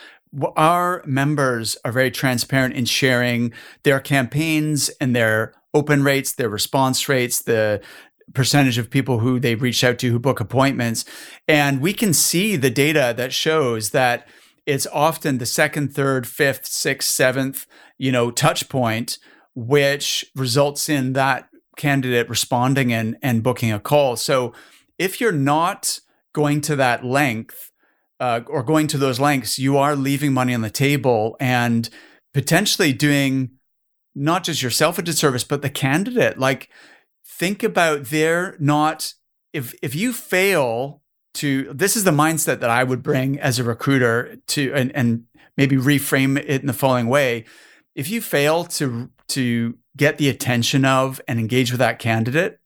Our 0.56 1.02
members 1.06 1.76
are 1.84 1.90
very 1.90 2.10
transparent 2.10 2.74
in 2.74 2.84
sharing 2.84 3.52
their 3.82 3.98
campaigns 3.98 4.88
and 5.00 5.16
their 5.16 5.54
open 5.74 6.04
rates, 6.04 6.34
their 6.34 6.48
response 6.48 7.08
rates, 7.08 7.42
the 7.42 7.80
percentage 8.34 8.78
of 8.78 8.90
people 8.90 9.18
who 9.18 9.40
they 9.40 9.54
reach 9.54 9.82
out 9.82 9.98
to 9.98 10.10
who 10.10 10.18
book 10.18 10.40
appointments. 10.40 11.04
And 11.48 11.80
we 11.80 11.92
can 11.92 12.12
see 12.12 12.56
the 12.56 12.70
data 12.70 13.14
that 13.16 13.32
shows 13.32 13.90
that 13.90 14.28
it's 14.66 14.86
often 14.92 15.38
the 15.38 15.46
second, 15.46 15.94
third, 15.94 16.26
fifth, 16.26 16.66
sixth, 16.66 17.08
seventh, 17.08 17.66
you 17.98 18.12
know, 18.12 18.30
touch 18.30 18.68
point, 18.68 19.18
which 19.54 20.24
results 20.36 20.88
in 20.88 21.12
that 21.14 21.48
candidate 21.76 22.28
responding 22.28 22.92
and, 22.92 23.16
and 23.22 23.42
booking 23.42 23.72
a 23.72 23.80
call. 23.80 24.16
So 24.16 24.52
if 24.98 25.20
you're 25.20 25.32
not 25.32 25.98
going 26.32 26.60
to 26.62 26.76
that 26.76 27.04
length 27.04 27.72
uh, 28.20 28.42
or 28.46 28.62
going 28.62 28.86
to 28.88 28.98
those 28.98 29.18
lengths, 29.18 29.58
you 29.58 29.76
are 29.78 29.96
leaving 29.96 30.32
money 30.32 30.54
on 30.54 30.60
the 30.60 30.70
table 30.70 31.36
and 31.40 31.88
potentially 32.34 32.92
doing 32.92 33.50
not 34.14 34.44
just 34.44 34.62
yourself 34.62 34.98
a 34.98 35.02
disservice, 35.02 35.44
but 35.44 35.62
the 35.62 35.70
candidate. 35.70 36.38
Like 36.38 36.68
think 37.40 37.62
about 37.62 38.04
their 38.04 38.54
not 38.60 39.14
if 39.54 39.74
if 39.82 39.94
you 39.94 40.12
fail 40.12 41.00
to 41.32 41.72
this 41.72 41.96
is 41.96 42.04
the 42.04 42.10
mindset 42.10 42.60
that 42.60 42.68
I 42.68 42.84
would 42.84 43.02
bring 43.02 43.40
as 43.40 43.58
a 43.58 43.64
recruiter 43.64 44.36
to 44.48 44.72
and 44.74 44.94
and 44.94 45.24
maybe 45.56 45.76
reframe 45.76 46.38
it 46.38 46.60
in 46.60 46.66
the 46.66 46.74
following 46.74 47.08
way. 47.08 47.46
If 47.94 48.10
you 48.10 48.20
fail 48.20 48.64
to 48.64 49.08
to 49.28 49.78
get 49.96 50.18
the 50.18 50.28
attention 50.28 50.84
of 50.84 51.18
and 51.26 51.40
engage 51.40 51.70
with 51.72 51.78
that 51.78 51.98
candidate, 51.98 52.58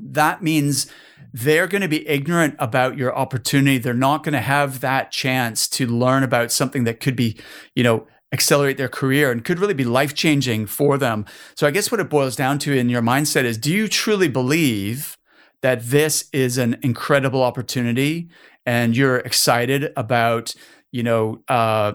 that 0.00 0.40
means 0.40 0.86
they're 1.32 1.66
going 1.66 1.82
to 1.82 1.88
be 1.88 2.06
ignorant 2.08 2.54
about 2.60 2.96
your 2.96 3.14
opportunity. 3.14 3.78
They're 3.78 3.92
not 3.92 4.22
going 4.22 4.34
to 4.34 4.40
have 4.40 4.80
that 4.80 5.10
chance 5.10 5.68
to 5.70 5.86
learn 5.86 6.22
about 6.22 6.52
something 6.52 6.84
that 6.84 7.00
could 7.00 7.16
be, 7.16 7.38
you 7.74 7.82
know, 7.82 8.06
accelerate 8.32 8.76
their 8.76 8.88
career 8.88 9.30
and 9.30 9.44
could 9.44 9.58
really 9.58 9.74
be 9.74 9.84
life 9.84 10.14
changing 10.14 10.66
for 10.66 10.98
them. 10.98 11.24
So 11.56 11.66
I 11.66 11.70
guess 11.70 11.90
what 11.90 12.00
it 12.00 12.10
boils 12.10 12.36
down 12.36 12.58
to 12.60 12.76
in 12.76 12.88
your 12.88 13.02
mindset 13.02 13.44
is 13.44 13.56
do 13.56 13.72
you 13.72 13.88
truly 13.88 14.28
believe 14.28 15.16
that 15.62 15.86
this 15.86 16.28
is 16.32 16.58
an 16.58 16.78
incredible 16.82 17.42
opportunity 17.42 18.28
and 18.64 18.96
you're 18.96 19.18
excited 19.18 19.92
about, 19.96 20.54
you 20.90 21.02
know, 21.02 21.42
uh, 21.48 21.92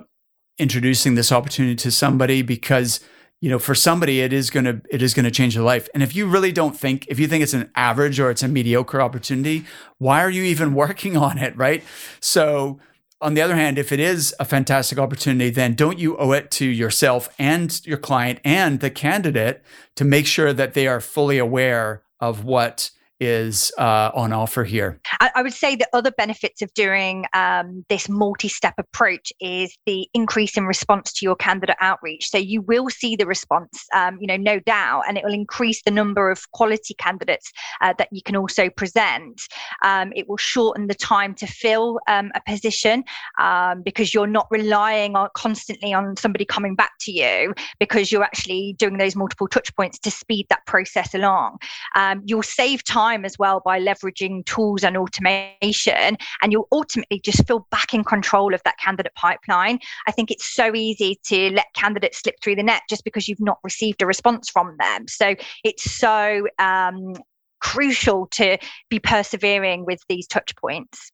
introducing 0.58 1.16
this 1.16 1.32
opportunity 1.32 1.76
to 1.76 1.92
somebody? 1.92 2.42
Because 2.42 3.02
you 3.42 3.50
know 3.50 3.60
for 3.60 3.74
somebody 3.74 4.22
it 4.22 4.32
is 4.32 4.50
going 4.52 4.66
to 4.66 4.82
it 4.90 5.02
is 5.02 5.14
going 5.14 5.26
to 5.26 5.32
change 5.32 5.56
their 5.56 5.64
life. 5.64 5.90
And 5.94 6.04
if 6.04 6.16
you 6.16 6.28
really 6.28 6.52
don't 6.52 6.78
think 6.78 7.08
if 7.08 7.20
you 7.20 7.28
think 7.28 7.44
it's 7.44 7.56
an 7.56 7.72
average 7.76 8.20
or 8.20 8.30
it's 8.30 8.44
a 8.44 8.48
mediocre 8.48 9.02
opportunity 9.02 9.66
why 9.98 10.22
are 10.22 10.30
you 10.30 10.44
even 10.44 10.74
working 10.84 11.18
on 11.18 11.38
it 11.38 11.58
right? 11.58 11.84
So 12.20 12.80
on 13.22 13.36
the 13.36 13.42
other 13.42 13.56
hand, 13.56 13.78
if 13.78 13.92
it 13.92 14.00
is 14.00 14.34
a 14.40 14.46
fantastic 14.46 14.98
opportunity, 14.98 15.50
then 15.50 15.76
don't 15.76 16.00
you 16.00 16.18
owe 16.18 16.32
it 16.32 16.50
to 16.52 16.66
yourself 16.66 17.30
and 17.38 17.86
your 17.86 17.98
client 17.98 18.40
and 18.44 18.80
the 18.80 18.90
candidate 18.90 19.62
to 19.96 20.04
make 20.04 20.26
sure 20.26 20.54
that 20.54 20.74
they 20.74 20.88
are 20.88 21.00
fully 21.00 21.38
aware 21.38 22.04
of 22.20 22.44
what 22.44 22.92
is 23.22 23.72
uh, 23.78 24.10
on 24.16 24.34
offer 24.34 24.64
here? 24.64 25.00
I, 25.20 25.30
I, 25.36 25.44
would 25.44 25.54
say 25.54 25.76
the 25.76 25.88
other 25.94 26.10
benefits 26.10 26.64
of 26.64 26.74
doing 26.74 27.26
um, 27.34 27.86
this 27.88 28.10
multi 28.10 28.50
step 28.50 28.74
approach 28.80 29.32
is 29.40 29.78
the 29.86 30.10
increase 30.16 30.58
in 30.58 30.66
response 30.66 31.14
to 31.14 31.26
your 31.26 31.36
candidate 31.36 31.76
outreach. 31.80 32.30
So 32.30 32.40
you 32.40 32.64
will 32.64 32.90
see 32.90 33.16
the 33.16 33.28
response, 33.28 33.86
um, 33.94 34.18
you 34.20 34.26
know, 34.26 34.38
no 34.38 34.60
doubt, 34.60 35.04
and 35.08 35.20
it 35.20 35.24
will 35.24 35.36
increase 35.36 35.84
the 35.84 35.92
number 35.92 36.32
of 36.32 36.50
quality 36.52 36.96
candidates 36.96 37.52
uh, 37.80 37.94
that 38.00 38.08
you 38.12 38.24
can 38.24 38.36
also 38.36 38.72
present. 38.72 39.40
Um, 39.86 40.12
it 40.16 40.28
will 40.28 40.38
shorten 40.38 40.88
the 40.88 40.96
time 40.96 41.36
to 41.36 41.46
fill 41.46 42.00
um, 42.08 42.32
a 42.34 42.42
position 42.50 43.04
um, 43.40 43.84
because 43.84 44.16
you're 44.16 44.26
not 44.26 44.48
relying 44.50 45.16
on 45.16 45.30
constantly 45.36 45.94
on 45.94 46.16
somebody 46.18 46.44
coming 46.44 46.74
back 46.74 46.94
to 47.02 47.12
you 47.12 47.54
because 47.80 48.12
you're 48.12 48.24
actually 48.24 48.76
doing 48.80 48.98
those 48.98 49.16
multiple 49.16 49.48
touch 49.48 49.76
points 49.76 50.00
to 50.00 50.10
speed 50.10 50.48
that 50.50 50.66
process 50.66 51.14
along. 51.14 51.60
Um, 51.96 52.24
you'll 52.26 52.42
save 52.42 52.84
time 52.84 53.11
time 53.12 53.26
as 53.26 53.38
well 53.38 53.62
by 53.64 53.80
leveraging 53.80 54.46
tools 54.46 54.84
and 54.84 54.98
automation. 54.98 56.18
And 56.42 56.52
you'll 56.52 56.68
ultimately 56.72 57.20
just 57.20 57.46
feel 57.48 57.68
back 57.72 57.94
in 57.94 58.04
control 58.04 58.54
of 58.54 58.62
that 58.64 58.78
candidate 58.78 59.14
pipeline. 59.16 59.80
I 60.08 60.12
think 60.12 60.32
it's 60.32 60.46
so 60.46 60.76
easy 60.76 61.20
to 61.26 61.52
let 61.52 61.68
candidates 61.74 62.20
slip 62.20 62.36
through 62.42 62.56
the 62.56 62.64
net 62.64 62.84
just 62.90 63.04
because 63.04 63.28
you've 63.28 63.40
not 63.40 63.60
received 63.64 64.02
a 64.02 64.06
response 64.06 64.50
from 64.50 64.76
them. 64.80 65.08
So 65.08 65.36
it's 65.64 65.90
so 65.90 66.48
um, 66.60 67.16
crucial 67.60 68.28
to 68.28 68.58
be 68.90 69.00
persevering 69.00 69.86
with 69.86 70.00
these 70.10 70.28
touch 70.28 70.56
points. 70.56 71.12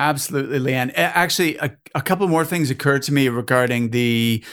Absolutely, 0.00 0.60
Leanne. 0.60 0.92
Actually, 0.94 1.56
a, 1.56 1.76
a 1.94 2.02
couple 2.02 2.28
more 2.28 2.44
things 2.44 2.70
occurred 2.70 3.02
to 3.02 3.12
me 3.12 3.28
regarding 3.28 3.90
the 3.90 4.44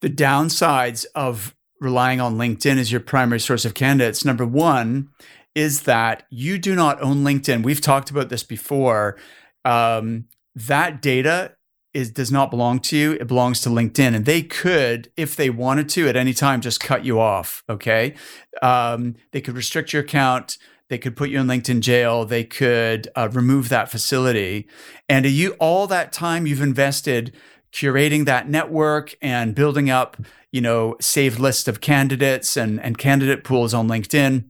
the 0.00 0.08
downsides 0.08 1.04
of 1.14 1.54
relying 1.80 2.20
on 2.20 2.36
LinkedIn 2.36 2.78
as 2.78 2.90
your 2.90 3.00
primary 3.00 3.40
source 3.40 3.64
of 3.64 3.74
candidates. 3.74 4.24
Number 4.24 4.46
one 4.46 5.08
is 5.54 5.82
that 5.82 6.24
you 6.30 6.58
do 6.58 6.74
not 6.74 7.00
own 7.02 7.24
LinkedIn. 7.24 7.62
We've 7.62 7.80
talked 7.80 8.10
about 8.10 8.28
this 8.28 8.42
before. 8.42 9.16
Um, 9.64 10.26
that 10.54 11.02
data 11.02 11.56
is 11.92 12.10
does 12.10 12.30
not 12.30 12.50
belong 12.50 12.78
to 12.78 12.96
you. 12.96 13.12
It 13.12 13.26
belongs 13.26 13.60
to 13.62 13.68
LinkedIn, 13.68 14.14
and 14.14 14.24
they 14.24 14.42
could, 14.42 15.10
if 15.16 15.34
they 15.34 15.50
wanted 15.50 15.88
to, 15.90 16.08
at 16.08 16.16
any 16.16 16.32
time, 16.32 16.60
just 16.60 16.80
cut 16.80 17.04
you 17.04 17.18
off. 17.18 17.64
Okay, 17.68 18.14
um, 18.62 19.16
they 19.32 19.40
could 19.40 19.56
restrict 19.56 19.92
your 19.92 20.02
account. 20.02 20.56
They 20.88 20.98
could 20.98 21.16
put 21.16 21.30
you 21.30 21.40
in 21.40 21.46
LinkedIn 21.46 21.80
jail. 21.80 22.24
They 22.24 22.44
could 22.44 23.08
uh, 23.16 23.28
remove 23.32 23.68
that 23.70 23.90
facility, 23.90 24.68
and 25.08 25.26
you 25.26 25.52
all 25.58 25.86
that 25.88 26.12
time 26.12 26.46
you've 26.46 26.62
invested 26.62 27.34
curating 27.72 28.24
that 28.24 28.48
network 28.48 29.14
and 29.22 29.54
building 29.54 29.88
up, 29.90 30.16
you 30.50 30.60
know, 30.60 30.96
saved 31.00 31.38
list 31.38 31.68
of 31.68 31.80
candidates 31.80 32.56
and 32.56 32.80
and 32.80 32.98
candidate 32.98 33.42
pools 33.42 33.74
on 33.74 33.88
LinkedIn 33.88 34.49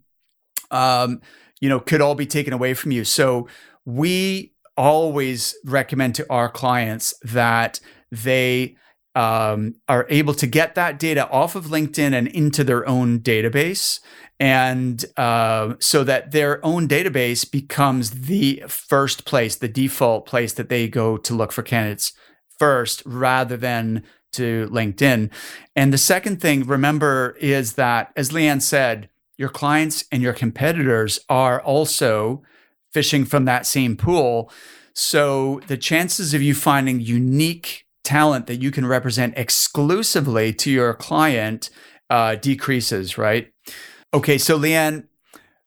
um, 0.70 1.20
you 1.60 1.68
know, 1.68 1.80
could 1.80 2.00
all 2.00 2.14
be 2.14 2.26
taken 2.26 2.52
away 2.52 2.74
from 2.74 2.90
you. 2.90 3.04
So 3.04 3.48
we 3.84 4.52
always 4.76 5.54
recommend 5.64 6.14
to 6.14 6.26
our 6.30 6.48
clients 6.48 7.14
that 7.22 7.80
they 8.10 8.76
um, 9.14 9.74
are 9.88 10.06
able 10.08 10.34
to 10.34 10.46
get 10.46 10.74
that 10.74 10.98
data 10.98 11.28
off 11.30 11.54
of 11.54 11.66
LinkedIn 11.66 12.12
and 12.14 12.28
into 12.28 12.64
their 12.64 12.88
own 12.88 13.20
database. 13.20 14.00
And 14.38 15.04
uh, 15.18 15.74
so 15.80 16.02
that 16.04 16.30
their 16.30 16.64
own 16.64 16.88
database 16.88 17.50
becomes 17.50 18.22
the 18.22 18.62
first 18.68 19.26
place, 19.26 19.56
the 19.56 19.68
default 19.68 20.24
place 20.24 20.54
that 20.54 20.70
they 20.70 20.88
go 20.88 21.18
to 21.18 21.34
look 21.34 21.52
for 21.52 21.62
candidates 21.62 22.14
first 22.58 23.02
rather 23.04 23.56
than 23.56 24.02
to 24.32 24.68
LinkedIn. 24.70 25.30
And 25.76 25.92
the 25.92 25.98
second 25.98 26.40
thing, 26.40 26.64
remember, 26.64 27.36
is 27.40 27.74
that, 27.74 28.12
as 28.16 28.30
Leanne 28.30 28.62
said, 28.62 29.10
your 29.40 29.48
clients 29.48 30.04
and 30.12 30.22
your 30.22 30.32
competitors 30.32 31.18
are 31.28 31.60
also 31.62 32.42
fishing 32.92 33.24
from 33.24 33.44
that 33.46 33.66
same 33.66 33.96
pool. 33.96 34.52
So 34.94 35.60
the 35.66 35.76
chances 35.76 36.34
of 36.34 36.42
you 36.42 36.54
finding 36.54 37.00
unique 37.00 37.86
talent 38.04 38.46
that 38.46 38.62
you 38.62 38.70
can 38.70 38.86
represent 38.86 39.34
exclusively 39.36 40.52
to 40.52 40.70
your 40.70 40.94
client 40.94 41.70
uh, 42.08 42.36
decreases, 42.36 43.18
right? 43.18 43.50
Okay, 44.14 44.38
so 44.38 44.58
Leanne, 44.58 45.06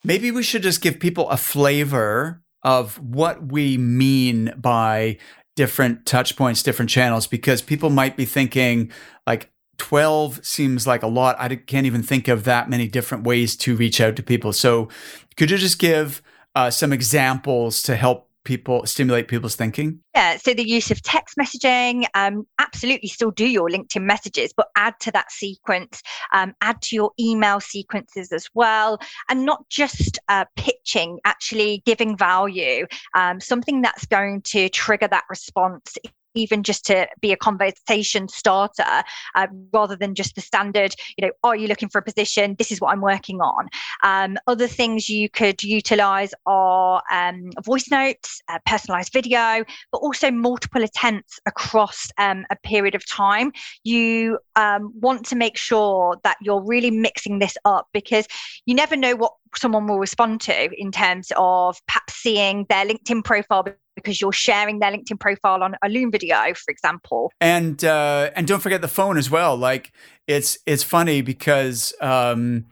Maybe 0.03 0.31
we 0.31 0.43
should 0.43 0.63
just 0.63 0.81
give 0.81 0.99
people 0.99 1.29
a 1.29 1.37
flavor 1.37 2.41
of 2.61 2.99
what 2.99 3.51
we 3.51 3.77
mean 3.77 4.53
by 4.57 5.17
different 5.55 6.05
touch 6.05 6.35
points, 6.35 6.63
different 6.63 6.89
channels, 6.89 7.25
because 7.25 7.61
people 7.61 7.89
might 7.89 8.17
be 8.17 8.25
thinking 8.25 8.91
like 9.25 9.49
12 9.77 10.45
seems 10.45 10.85
like 10.87 11.03
a 11.03 11.07
lot. 11.07 11.35
I 11.39 11.55
can't 11.55 11.85
even 11.85 12.03
think 12.03 12.27
of 12.27 12.43
that 12.43 12.69
many 12.69 12.87
different 12.87 13.23
ways 13.23 13.55
to 13.57 13.75
reach 13.75 13.99
out 13.99 14.15
to 14.15 14.23
people. 14.23 14.53
So 14.53 14.89
could 15.35 15.51
you 15.51 15.57
just 15.57 15.79
give 15.79 16.21
uh, 16.55 16.69
some 16.69 16.93
examples 16.93 17.81
to 17.83 17.95
help 17.95 18.29
people 18.43 18.85
stimulate 18.85 19.27
people's 19.27 19.55
thinking? 19.55 19.99
Yeah, 20.15 20.37
so 20.37 20.53
the 20.53 20.67
use 20.67 20.91
of 20.91 21.01
text 21.01 21.37
messaging, 21.37 22.05
um, 22.13 22.45
absolutely 22.59 23.09
still 23.09 23.31
do 23.31 23.47
your 23.47 23.69
LinkedIn 23.69 24.03
messages, 24.03 24.53
but 24.55 24.67
add 24.75 24.99
to 25.01 25.11
that 25.11 25.31
sequence, 25.31 26.01
um, 26.33 26.53
add 26.61 26.81
to 26.83 26.95
your 26.95 27.11
email 27.19 27.59
sequences 27.59 28.31
as 28.31 28.47
well, 28.53 28.99
and 29.29 29.45
not 29.45 29.67
just 29.69 30.19
uh, 30.29 30.45
pitching, 30.55 31.19
actually 31.25 31.81
giving 31.85 32.17
value, 32.17 32.85
um, 33.13 33.39
something 33.39 33.81
that's 33.81 34.05
going 34.05 34.41
to 34.41 34.69
trigger 34.69 35.07
that 35.07 35.23
response 35.29 35.97
even 36.35 36.63
just 36.63 36.85
to 36.85 37.07
be 37.21 37.31
a 37.31 37.37
conversation 37.37 38.27
starter 38.27 39.03
uh, 39.35 39.47
rather 39.71 39.95
than 39.95 40.15
just 40.15 40.35
the 40.35 40.41
standard, 40.41 40.95
you 41.17 41.25
know, 41.25 41.33
are 41.43 41.55
you 41.55 41.67
looking 41.67 41.89
for 41.89 41.99
a 41.99 42.01
position? 42.01 42.55
This 42.57 42.71
is 42.71 42.81
what 42.81 42.91
I'm 42.91 43.01
working 43.01 43.41
on. 43.41 43.67
Um, 44.03 44.37
other 44.47 44.67
things 44.67 45.09
you 45.09 45.29
could 45.29 45.63
utilize 45.63 46.33
are 46.45 47.01
um, 47.11 47.51
voice 47.63 47.89
notes, 47.89 48.41
uh, 48.49 48.59
personalized 48.65 49.13
video, 49.13 49.63
but 49.91 49.99
also 49.99 50.31
multiple 50.31 50.83
attempts 50.83 51.39
across 51.45 52.09
um, 52.17 52.45
a 52.51 52.55
period 52.57 52.95
of 52.95 53.07
time. 53.09 53.51
You 53.83 54.39
um, 54.55 54.93
want 54.99 55.25
to 55.27 55.35
make 55.35 55.57
sure 55.57 56.17
that 56.23 56.37
you're 56.41 56.63
really 56.63 56.91
mixing 56.91 57.39
this 57.39 57.57
up 57.65 57.87
because 57.93 58.27
you 58.65 58.75
never 58.75 58.95
know 58.95 59.15
what 59.15 59.33
someone 59.55 59.87
will 59.87 59.99
respond 59.99 60.41
to 60.41 60.69
in 60.73 60.91
terms 60.91 61.31
of 61.35 61.79
perhaps 61.87 62.13
seeing 62.15 62.65
their 62.69 62.85
LinkedIn 62.85 63.23
profile 63.23 63.63
because 64.03 64.19
you're 64.19 64.31
sharing 64.31 64.79
their 64.79 64.91
LinkedIn 64.91 65.19
profile 65.19 65.63
on 65.63 65.75
a 65.81 65.89
Loom 65.89 66.11
video, 66.11 66.35
for 66.53 66.71
example. 66.71 67.31
And 67.39 67.83
uh, 67.83 68.31
and 68.35 68.47
don't 68.47 68.59
forget 68.59 68.81
the 68.81 68.87
phone 68.87 69.17
as 69.17 69.29
well. 69.29 69.55
Like 69.55 69.91
it's 70.27 70.57
it's 70.65 70.83
funny 70.83 71.21
because 71.21 71.93
um, 72.01 72.65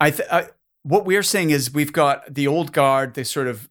I, 0.00 0.10
th- 0.10 0.28
I 0.30 0.48
what 0.82 1.04
we're 1.04 1.22
seeing 1.22 1.50
is 1.50 1.72
we've 1.72 1.92
got 1.92 2.34
the 2.34 2.46
old 2.46 2.72
guard, 2.72 3.14
the 3.14 3.24
sort 3.24 3.46
of 3.46 3.68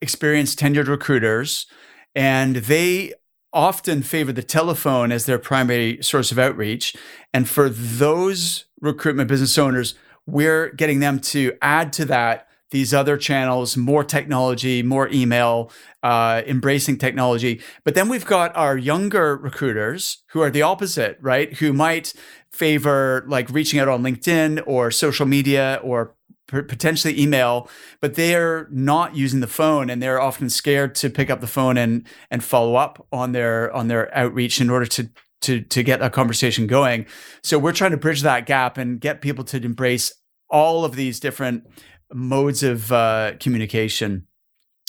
experienced 0.00 0.58
tenured 0.58 0.88
recruiters, 0.88 1.66
and 2.14 2.56
they 2.56 3.14
often 3.52 4.02
favor 4.02 4.32
the 4.32 4.42
telephone 4.42 5.10
as 5.10 5.24
their 5.24 5.38
primary 5.38 6.02
source 6.02 6.30
of 6.30 6.38
outreach. 6.38 6.94
And 7.32 7.48
for 7.48 7.68
those 7.70 8.66
recruitment 8.80 9.28
business 9.28 9.56
owners, 9.56 9.94
we're 10.26 10.70
getting 10.70 11.00
them 11.00 11.20
to 11.20 11.56
add 11.62 11.92
to 11.94 12.04
that 12.06 12.45
these 12.70 12.92
other 12.92 13.16
channels, 13.16 13.76
more 13.76 14.02
technology, 14.02 14.82
more 14.82 15.08
email, 15.10 15.70
uh, 16.02 16.42
embracing 16.46 16.98
technology. 16.98 17.60
But 17.84 17.94
then 17.94 18.08
we've 18.08 18.26
got 18.26 18.56
our 18.56 18.76
younger 18.76 19.36
recruiters 19.36 20.24
who 20.30 20.40
are 20.40 20.50
the 20.50 20.62
opposite, 20.62 21.18
right? 21.20 21.52
Who 21.54 21.72
might 21.72 22.12
favor 22.50 23.24
like 23.28 23.50
reaching 23.50 23.78
out 23.78 23.88
on 23.88 24.02
LinkedIn 24.02 24.62
or 24.66 24.90
social 24.90 25.26
media 25.26 25.80
or 25.82 26.14
potentially 26.48 27.20
email, 27.20 27.68
but 28.00 28.14
they're 28.14 28.68
not 28.70 29.16
using 29.16 29.40
the 29.40 29.46
phone 29.46 29.90
and 29.90 30.02
they're 30.02 30.20
often 30.20 30.48
scared 30.48 30.94
to 30.94 31.10
pick 31.10 31.28
up 31.28 31.40
the 31.40 31.46
phone 31.46 31.76
and 31.76 32.06
and 32.30 32.44
follow 32.44 32.76
up 32.76 33.04
on 33.12 33.32
their 33.32 33.72
on 33.72 33.88
their 33.88 34.14
outreach 34.16 34.60
in 34.60 34.70
order 34.70 34.86
to 34.86 35.10
to 35.42 35.60
to 35.60 35.82
get 35.82 36.02
a 36.02 36.10
conversation 36.10 36.66
going. 36.66 37.06
So 37.42 37.58
we're 37.58 37.72
trying 37.72 37.90
to 37.92 37.96
bridge 37.96 38.22
that 38.22 38.46
gap 38.46 38.78
and 38.78 39.00
get 39.00 39.20
people 39.20 39.44
to 39.44 39.56
embrace 39.56 40.12
all 40.48 40.84
of 40.84 40.94
these 40.94 41.18
different 41.18 41.66
modes 42.12 42.62
of 42.62 42.92
uh, 42.92 43.32
communication. 43.40 44.26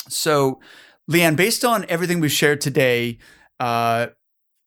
So, 0.09 0.59
Leanne, 1.09 1.35
based 1.35 1.63
on 1.63 1.85
everything 1.89 2.19
we've 2.19 2.31
shared 2.31 2.61
today, 2.61 3.17
uh, 3.59 4.07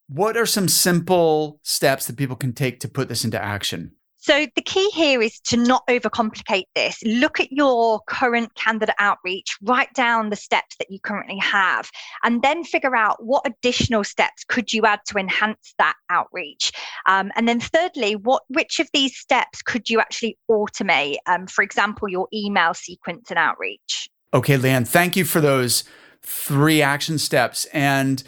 what 0.08 0.36
are 0.36 0.46
some 0.46 0.68
simple 0.68 1.60
steps 1.62 2.06
that 2.06 2.16
people 2.16 2.36
can 2.36 2.52
take 2.52 2.80
to 2.80 2.88
put 2.88 3.08
this 3.08 3.24
into 3.24 3.42
action? 3.42 3.92
So 4.20 4.46
the 4.54 4.62
key 4.62 4.90
here 4.90 5.22
is 5.22 5.40
to 5.44 5.56
not 5.56 5.82
overcomplicate 5.88 6.66
this. 6.74 7.02
Look 7.04 7.40
at 7.40 7.50
your 7.50 8.00
current 8.06 8.54
candidate 8.54 8.94
outreach, 8.98 9.56
write 9.62 9.92
down 9.94 10.28
the 10.28 10.36
steps 10.36 10.76
that 10.78 10.90
you 10.90 11.00
currently 11.00 11.38
have, 11.38 11.90
and 12.22 12.42
then 12.42 12.62
figure 12.62 12.94
out 12.94 13.24
what 13.24 13.46
additional 13.46 14.04
steps 14.04 14.44
could 14.44 14.74
you 14.74 14.84
add 14.84 15.00
to 15.06 15.18
enhance 15.18 15.74
that 15.78 15.94
outreach. 16.10 16.70
Um, 17.06 17.32
and 17.34 17.48
then 17.48 17.60
thirdly, 17.60 18.14
what 18.14 18.42
which 18.48 18.78
of 18.78 18.88
these 18.92 19.16
steps 19.16 19.62
could 19.62 19.88
you 19.88 20.00
actually 20.00 20.36
automate? 20.50 21.16
Um, 21.26 21.46
for 21.46 21.62
example, 21.62 22.08
your 22.08 22.28
email 22.32 22.74
sequence 22.74 23.30
and 23.30 23.38
outreach. 23.38 24.10
Okay, 24.34 24.56
Leanne, 24.56 24.86
thank 24.86 25.16
you 25.16 25.24
for 25.24 25.40
those 25.40 25.84
three 26.22 26.82
action 26.82 27.18
steps. 27.18 27.64
And 27.72 28.22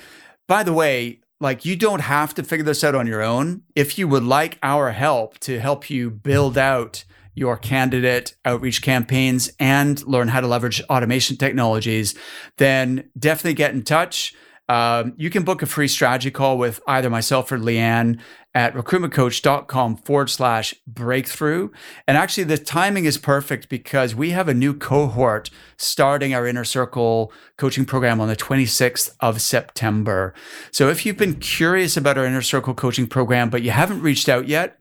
by 0.49 0.63
the 0.63 0.73
way, 0.73 1.21
like 1.43 1.65
you 1.65 1.75
don't 1.75 2.01
have 2.01 2.35
to 2.35 2.45
figure 2.45 2.65
this 2.65 2.85
out 2.85 2.95
on 2.95 3.07
your 3.07 3.21
own. 3.21 3.63
If 3.75 3.99
you 3.99 4.07
would 4.07 4.23
like 4.23 4.59
our 4.63 4.93
help 4.93 5.39
to 5.41 5.59
help 5.59 5.91
you 5.91 6.09
build 6.09 6.57
out 6.57 7.05
your 7.35 7.57
candidate 7.57 8.37
outreach 8.45 8.81
campaigns 8.81 9.51
and 9.59 10.07
learn 10.07 10.29
how 10.29 10.41
to 10.41 10.47
leverage 10.47 10.81
automation 10.85 11.37
technologies, 11.37 12.15
then 12.59 13.11
definitely 13.19 13.55
get 13.55 13.75
in 13.75 13.83
touch. 13.83 14.35
Um, 14.69 15.15
you 15.17 15.31
can 15.31 15.43
book 15.43 15.63
a 15.63 15.67
free 15.67 15.89
strategy 15.89 16.31
call 16.31 16.59
with 16.59 16.81
either 16.87 17.11
myself 17.11 17.51
or 17.51 17.59
Leanne 17.59 18.21
at 18.55 18.75
recruitmentcoach.com 18.75 19.97
forward 19.97 20.29
slash 20.31 20.75
breakthrough. 20.87 21.71
And 22.07 22.17
actually, 22.17 22.45
the 22.45 22.59
timing 22.59 23.05
is 23.05 23.17
perfect 23.17 23.69
because 23.69 24.15
we 24.15 24.31
have 24.31 24.49
a 24.49 24.55
new 24.55 24.75
cohort 24.75 25.51
starting 25.77 26.35
our 26.35 26.47
Inner 26.47 26.65
Circle 26.65 27.33
coaching 27.57 27.85
program 27.85 28.21
on 28.21 28.29
the 28.29 28.37
26th 28.37 29.15
of 29.21 29.41
September. 29.41 30.35
So 30.71 30.89
if 30.89 31.07
you've 31.07 31.17
been 31.17 31.37
curious 31.37 31.97
about 31.97 32.19
our 32.19 32.27
Inner 32.27 32.43
Circle 32.43 32.75
coaching 32.75 33.07
program, 33.07 33.49
but 33.49 33.63
you 33.63 33.71
haven't 33.71 34.03
reached 34.03 34.29
out 34.29 34.49
yet, 34.49 34.79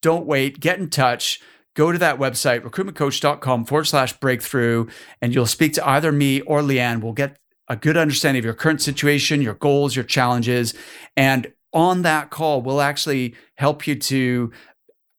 don't 0.00 0.26
wait, 0.26 0.60
get 0.60 0.78
in 0.78 0.90
touch. 0.90 1.40
Go 1.74 1.92
to 1.92 1.98
that 1.98 2.18
website, 2.18 2.62
recruitmentcoach.com 2.62 3.64
forward 3.64 3.84
slash 3.84 4.12
breakthrough, 4.14 4.86
and 5.22 5.34
you'll 5.34 5.46
speak 5.46 5.74
to 5.74 5.88
either 5.88 6.10
me 6.10 6.40
or 6.40 6.60
Leanne. 6.60 7.00
We'll 7.00 7.12
get 7.12 7.38
a 7.68 7.76
good 7.76 7.96
understanding 7.96 8.40
of 8.40 8.44
your 8.44 8.54
current 8.54 8.80
situation, 8.80 9.42
your 9.42 9.54
goals, 9.54 9.94
your 9.94 10.04
challenges, 10.04 10.74
and 11.16 11.52
on 11.72 12.02
that 12.02 12.30
call, 12.30 12.62
we'll 12.62 12.80
actually 12.80 13.34
help 13.56 13.86
you 13.86 13.94
to 13.96 14.52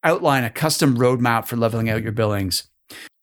outline 0.03 0.43
a 0.43 0.49
custom 0.49 0.97
roadmap 0.97 1.45
for 1.45 1.55
leveling 1.57 1.89
out 1.89 2.03
your 2.03 2.11
billings. 2.11 2.69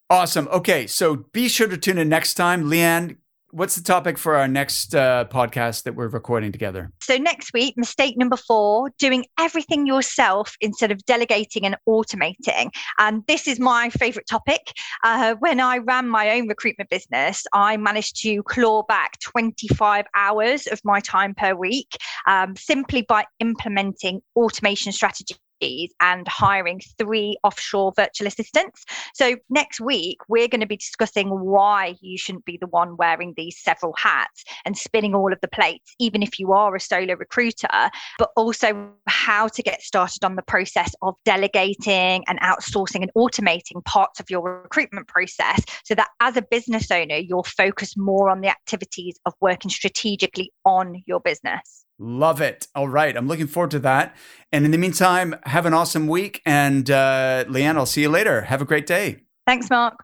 Awesome. 0.09 0.47
Okay, 0.49 0.87
so 0.87 1.25
be 1.33 1.49
sure 1.49 1.67
to 1.67 1.77
tune 1.77 1.97
in 1.97 2.07
next 2.07 2.35
time. 2.35 2.65
Leanne, 2.65 3.17
what's 3.51 3.75
the 3.75 3.83
topic 3.83 4.17
for 4.17 4.35
our 4.35 4.47
next 4.47 4.93
uh, 4.93 5.25
podcast 5.29 5.83
that 5.83 5.93
we're 5.95 6.07
recording 6.07 6.51
together? 6.51 6.91
So, 7.01 7.17
next 7.17 7.53
week, 7.53 7.75
mistake 7.77 8.17
number 8.17 8.37
four 8.37 8.91
doing 8.99 9.25
everything 9.39 9.85
yourself 9.85 10.55
instead 10.61 10.91
of 10.91 11.03
delegating 11.05 11.65
and 11.65 11.77
automating. 11.87 12.69
And 12.99 13.23
this 13.27 13.47
is 13.47 13.59
my 13.59 13.89
favorite 13.89 14.27
topic. 14.27 14.61
Uh, 15.03 15.35
when 15.39 15.59
I 15.59 15.77
ran 15.77 16.07
my 16.07 16.31
own 16.31 16.47
recruitment 16.47 16.89
business, 16.89 17.45
I 17.53 17.77
managed 17.77 18.21
to 18.23 18.43
claw 18.43 18.83
back 18.83 19.19
25 19.19 20.05
hours 20.15 20.67
of 20.67 20.81
my 20.83 20.99
time 20.99 21.33
per 21.33 21.55
week 21.55 21.97
um, 22.27 22.55
simply 22.55 23.03
by 23.03 23.25
implementing 23.39 24.21
automation 24.35 24.91
strategies 24.91 25.37
and 25.61 26.27
hiring 26.27 26.81
three 26.97 27.37
offshore 27.43 27.93
virtual 27.95 28.27
assistants. 28.27 28.85
So, 29.13 29.35
next 29.49 29.79
week, 29.79 30.19
we're 30.27 30.47
going 30.47 30.61
to 30.61 30.67
be 30.67 30.77
discussing 30.77 31.29
why 31.29 31.95
you 32.01 32.17
shouldn't 32.17 32.45
be 32.45 32.57
the 32.59 32.67
one 32.67 32.97
wearing 32.97 33.33
these 33.35 33.57
several 33.57 33.93
hats 33.97 34.43
and 34.65 34.77
spinning 34.77 35.15
all 35.15 35.33
of 35.33 35.39
the 35.41 35.47
plates, 35.47 35.95
even 35.99 36.21
if 36.21 36.39
you 36.39 36.53
are 36.53 36.75
a 36.75 36.79
solo 36.79 37.15
recruiter, 37.15 37.89
but 38.17 38.29
also 38.35 38.89
how 39.07 39.47
to 39.47 39.63
get 39.63 39.81
started 39.81 40.23
on 40.23 40.35
the 40.35 40.41
process 40.41 40.93
of 41.01 41.15
delegating 41.25 42.23
and 42.27 42.39
outsourcing 42.41 43.01
and 43.01 43.11
automating 43.15 43.83
parts 43.85 44.19
of 44.19 44.29
your 44.29 44.61
recruitment 44.63 45.07
process 45.07 45.63
so 45.83 45.95
that 45.95 46.09
as 46.19 46.37
a 46.37 46.41
business 46.41 46.91
owner, 46.91 47.15
you'll 47.15 47.43
focus 47.43 47.95
more 47.97 48.29
on 48.29 48.41
the 48.41 48.49
activities 48.49 49.19
of 49.25 49.33
working 49.41 49.69
strategically 49.69 50.51
on 50.65 51.01
your 51.05 51.19
business. 51.19 51.86
Love 51.99 52.41
it. 52.41 52.67
All 52.75 52.87
right. 52.87 53.15
I'm 53.15 53.27
looking 53.27 53.47
forward 53.47 53.71
to 53.71 53.79
that. 53.79 54.15
And 54.51 54.65
in 54.65 54.71
the 54.71 54.77
meantime, 54.77 55.35
have 55.43 55.65
an 55.65 55.73
awesome 55.73 56.07
week. 56.07 56.41
And 56.45 56.89
uh, 56.89 57.45
Leanne, 57.47 57.75
I'll 57.75 57.85
see 57.85 58.01
you 58.01 58.09
later. 58.09 58.41
Have 58.41 58.61
a 58.61 58.65
great 58.65 58.85
day. 58.85 59.23
Thanks, 59.45 59.69
Mark. 59.69 59.95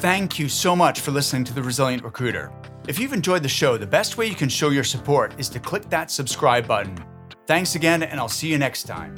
Thank 0.00 0.38
you 0.38 0.48
so 0.48 0.76
much 0.76 1.00
for 1.00 1.10
listening 1.10 1.44
to 1.44 1.52
The 1.52 1.62
Resilient 1.62 2.04
Recruiter. 2.04 2.52
If 2.86 2.98
you've 2.98 3.12
enjoyed 3.12 3.42
the 3.42 3.48
show, 3.48 3.76
the 3.76 3.86
best 3.86 4.16
way 4.16 4.26
you 4.26 4.34
can 4.34 4.48
show 4.48 4.70
your 4.70 4.84
support 4.84 5.34
is 5.38 5.48
to 5.50 5.58
click 5.58 5.90
that 5.90 6.10
subscribe 6.10 6.66
button. 6.68 6.96
Thanks 7.46 7.74
again, 7.74 8.02
and 8.02 8.20
I'll 8.20 8.28
see 8.28 8.48
you 8.48 8.58
next 8.58 8.84
time. 8.84 9.16